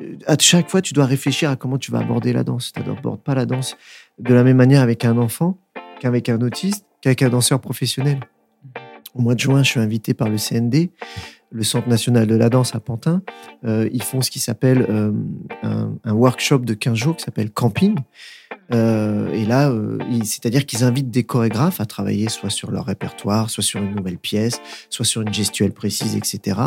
[0.00, 2.72] Euh, à chaque fois, tu dois réfléchir à comment tu vas aborder la danse.
[2.72, 3.76] Tu n'abordes pas la danse
[4.18, 5.58] de la même manière avec un enfant
[6.00, 8.20] qu'avec un autiste, qu'avec un danseur professionnel.
[9.14, 10.90] Au mois de juin, je suis invité par le CND
[11.54, 13.22] le Centre national de la danse à Pantin,
[13.64, 15.12] euh, ils font ce qui s'appelle euh,
[15.62, 17.96] un, workshop de 15 jours qui s'appelle Camping.
[18.72, 19.72] Euh, et là,
[20.24, 24.18] c'est-à-dire qu'ils invitent des chorégraphes à travailler soit sur leur répertoire, soit sur une nouvelle
[24.18, 26.58] pièce, soit sur une gestuelle précise, etc.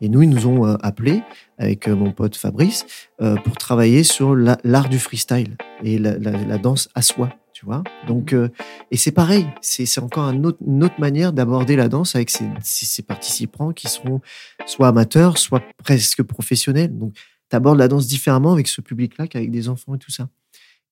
[0.00, 1.22] Et nous, ils nous ont appelés
[1.58, 2.86] avec mon pote Fabrice
[3.18, 7.82] pour travailler sur l'art du freestyle et la, la danse à soi tu vois.
[8.06, 8.50] Donc, euh,
[8.92, 13.88] et c'est pareil, c'est encore une autre manière d'aborder la danse avec ces, participants qui
[13.88, 14.20] seront
[14.64, 16.96] soit amateurs, soit presque professionnels.
[16.96, 17.14] Donc,
[17.50, 20.28] tu abordes la danse différemment avec ce public-là qu'avec des enfants et tout ça.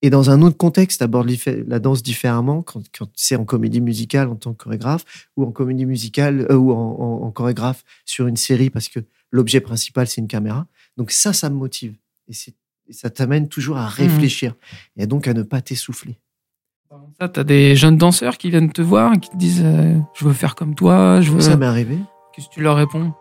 [0.03, 1.31] Et dans un autre contexte, tu abordes
[1.69, 2.83] la danse différemment quand,
[3.14, 5.05] c'est en comédie musicale en tant que chorégraphe
[5.37, 8.99] ou en comédie musicale euh, ou en, chorégraphe sur une série parce que
[9.31, 10.67] l'objet principal, c'est une caméra.
[10.97, 11.95] Donc ça, ça me motive.
[12.29, 12.35] Et,
[12.91, 14.55] ça t'amène toujours à mmh réfléchir
[14.97, 16.19] et donc à ne pas t'essouffler.
[17.21, 20.25] Ça, t'as des jeunes danseurs qui viennent te voir et qui te disent euh, Je
[20.25, 21.21] veux faire comme toi.
[21.21, 21.41] Je veux...
[21.41, 21.99] Ça m'est arrivé.
[22.33, 23.13] Qu'est-ce que tu leur réponds?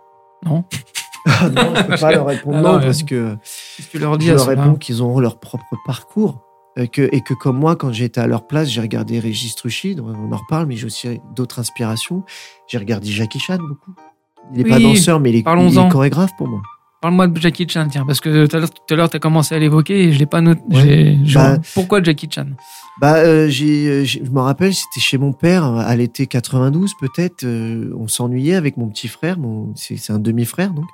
[0.45, 0.65] Non
[1.27, 3.35] ah Non, je peux pas leur répondre ah non, parce que
[3.75, 6.41] Qu'est-ce que tu leur dis je leur réponds qu'ils auront leur propre parcours.
[6.77, 9.95] Et que, et que comme moi, quand j'étais à leur place, j'ai regardé Régis Truchy,
[9.97, 12.23] on en reparle, mais j'ai aussi d'autres inspirations.
[12.67, 13.95] J'ai regardé Jackie Chan beaucoup.
[14.51, 16.61] Il n'est pas danseur, mais il est, il est chorégraphe pour moi.
[17.01, 20.03] Parle-moi de Jackie Chan, tiens, parce que tout à l'heure, tu as commencé à l'évoquer
[20.03, 21.17] et je l'ai pas noté.
[21.33, 22.47] Bah, pourquoi Jackie Chan?
[23.01, 27.43] Bah, euh, j'ai, je me rappelle, c'était chez mon père à l'été 92, peut-être.
[27.43, 30.85] Euh, on s'ennuyait avec mon petit frère, mon, c'est, un demi-frère donc,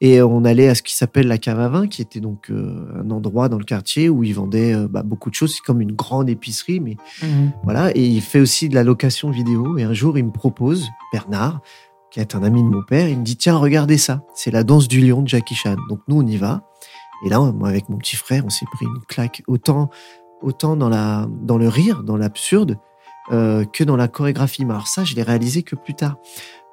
[0.00, 3.00] et on allait à ce qui s'appelle la cave à vin, qui était donc euh,
[3.00, 5.54] un endroit dans le quartier où il vendait bah, beaucoup de choses.
[5.54, 7.52] C'est comme une grande épicerie, mais mhm.
[7.62, 7.96] voilà.
[7.96, 9.78] Et il fait aussi de la location vidéo.
[9.78, 11.60] Et un jour, il me propose, Bernard,
[12.10, 14.64] qui est un ami de mon père, il me dit tiens regardez ça, c'est la
[14.64, 15.76] danse du lion de Jackie Chan.
[15.88, 16.62] Donc nous on y va.
[17.24, 19.90] Et là moi avec mon petit frère on s'est pris une claque autant
[20.46, 22.78] autant dans la dans le rire, dans l'absurde
[23.32, 24.64] euh, que dans la chorégraphie.
[24.64, 26.16] Mais alors ça je l'ai réalisé que plus tard.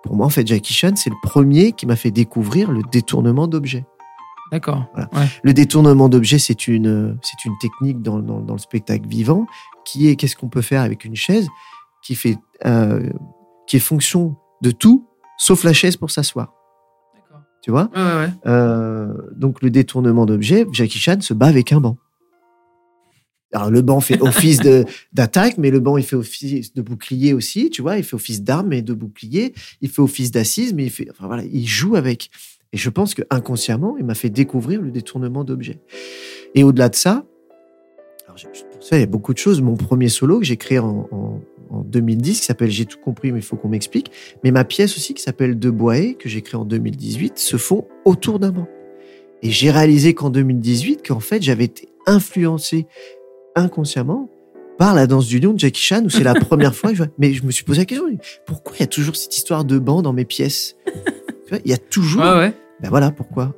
[0.03, 3.47] Pour moi en fait Jackie Chan c'est le premier qui m'a fait découvrir le détournement
[3.47, 3.85] d'objets.
[4.51, 4.85] D'accord.
[5.41, 9.47] Le détournement d'objets, c'est une, c'est une technique dans, dans, dans, le spectacle vivant
[9.83, 11.47] qui est qu'est-ce qu'on peut faire avec une chaise
[12.03, 13.09] qui fait, euh,
[13.65, 15.07] qui est fonction de tout
[15.39, 16.53] sauf la chaise pour s'asseoir.
[17.63, 17.89] Tu vois?
[18.45, 21.97] Euh, Donc le détournement d'objet, Jackie Chan se bat avec un banc.
[23.53, 24.59] Alors le banc fait office
[25.13, 28.41] d'attaque, mais le banc il fait office de bouclier aussi, tu vois, il fait office
[28.43, 32.29] d'arme et de bouclier, il fait office d'assise, mais il fait, voilà, il joue avec.
[32.73, 35.79] Et je pense que inconsciemment, il m'a fait découvrir le détournement d'objet.
[36.55, 37.23] Et au-delà de ça,
[38.25, 38.35] alors
[38.71, 39.61] pour ça, il y a beaucoup de choses.
[39.61, 41.39] Mon premier solo que j'ai créé en, en-
[41.69, 44.11] en 2010, qui s'appelle J'ai tout compris, mais il faut qu'on m'explique.
[44.43, 47.87] Mais ma pièce aussi, qui s'appelle De Bois que j'ai créée en 2018, se font
[48.05, 48.67] autour d'un banc.
[49.43, 52.87] Et j'ai réalisé qu'en 2018, qu'en fait, j'avais été influencé
[53.55, 54.29] inconsciemment
[54.77, 57.03] par la danse du lion de Jackie Chan, où c'est la première fois que je.
[57.19, 58.05] Mais je me suis posé la question,
[58.45, 60.75] pourquoi il y a toujours cette histoire de banc dans mes pièces?
[61.65, 62.23] Il y a toujours.
[62.23, 62.53] Ouais, ouais.
[62.81, 63.53] Ben voilà pourquoi?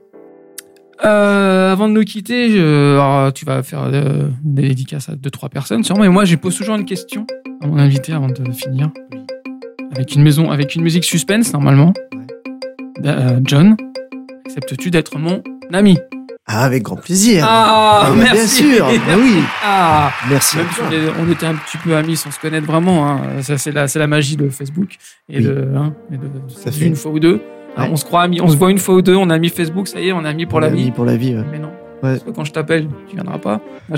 [1.03, 5.29] Euh, avant de nous quitter, je- alors, tu vas faire euh, des dédicaces à deux
[5.29, 6.03] trois personnes sûrement.
[6.03, 7.25] Et moi, je pose toujours une question
[7.61, 8.91] à mon invité avant de finir.
[9.93, 11.93] Avec une maison, avec une musique suspense normalement.
[13.05, 13.75] Euh, John,
[14.45, 15.41] acceptes-tu d'être mon
[15.71, 15.97] ami?
[16.47, 17.43] Ah, avec grand plaisir.
[17.47, 18.63] Ah, Ah, bah, merci.
[18.63, 18.87] Bien sûr.
[19.17, 19.41] Oui.
[19.63, 20.57] Ah, Merci.
[20.57, 23.07] même si on, est- on était un petit peu amis sans se connaître vraiment.
[23.09, 23.21] Hein.
[23.41, 24.89] Ça, c'est la, c'est la magie de Facebook
[25.27, 25.43] et Oui.
[25.43, 26.23] de, hein, et de,
[26.55, 26.85] Ça fait.
[26.85, 27.41] une fois ou deux.
[27.77, 27.89] Ouais.
[27.91, 29.87] on se croit amis, on se voit une fois ou deux, on a mis Facebook,
[29.89, 30.91] ça y est, on a mis pour la Ami vie.
[30.91, 31.35] Pour la vie.
[31.35, 31.43] ouais.
[31.51, 31.67] Mais non.
[32.03, 32.11] Ouais.
[32.11, 33.59] Parce que quand je t'appelle, tu viendras pas.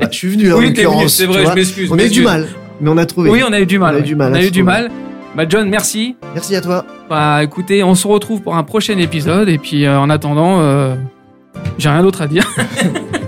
[0.00, 1.90] Ah, je suis venu en oui, t'es venu, c'est vrai, je m'excuse.
[1.92, 2.48] On a eu du mal,
[2.80, 3.30] mais on a trouvé.
[3.30, 3.94] Oui, on a eu du mal.
[3.94, 4.90] On a eu du mal On a eu du mal.
[5.36, 6.16] Bah, John, merci.
[6.34, 6.84] Merci à toi.
[7.08, 9.48] Bah, écoutez, on se retrouve pour un prochain épisode.
[9.48, 10.94] Et puis, euh, en attendant, euh,
[11.78, 12.48] j'ai rien d'autre à dire.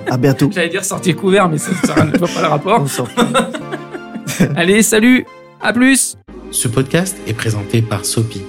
[0.09, 0.49] À bientôt.
[0.53, 1.73] J'allais dire sortir couvert, mais ça,
[2.05, 2.81] ne voit pas le rapport.
[2.81, 3.09] On s'en
[4.57, 5.27] Allez, salut.
[5.61, 6.17] À plus.
[6.53, 8.41] Ce podcast est présenté par Sopi,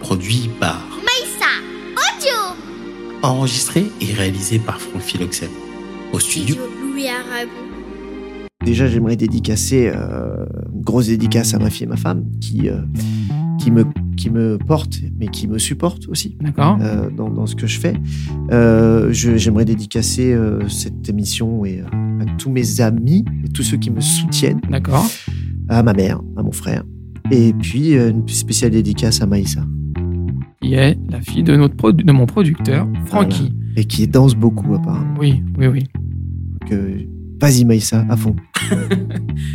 [0.00, 1.46] produit par, Maïssa
[1.94, 2.56] Audio
[3.22, 5.50] enregistré et réalisé par Franck Philoxène.
[6.12, 7.50] Au studio, Studio Louis Aragon.
[8.64, 12.80] Déjà, j'aimerais dédicacer euh, une grosse dédicace à ma fille et ma femme qui, euh,
[13.66, 13.84] qui, me,
[14.16, 17.94] qui me portent, mais qui me supportent aussi euh, dans, dans ce que je fais.
[18.52, 23.76] Euh, j'aimerais dédicacer euh, cette émission et, euh, à tous mes amis et tous ceux
[23.76, 25.04] qui me soutiennent, D'accord.
[25.68, 26.84] à ma mère, à mon frère.
[27.32, 29.64] Et puis, une spéciale dédicace à Maïssa,
[30.62, 33.52] Qui est la fille de, notre de mon producteur, Francky.
[33.76, 35.16] et qui danse beaucoup apparemment.
[35.18, 35.84] Oui, oui, oui.
[36.60, 36.78] Donc,
[37.40, 38.36] Vas-y Maïssa, à fond.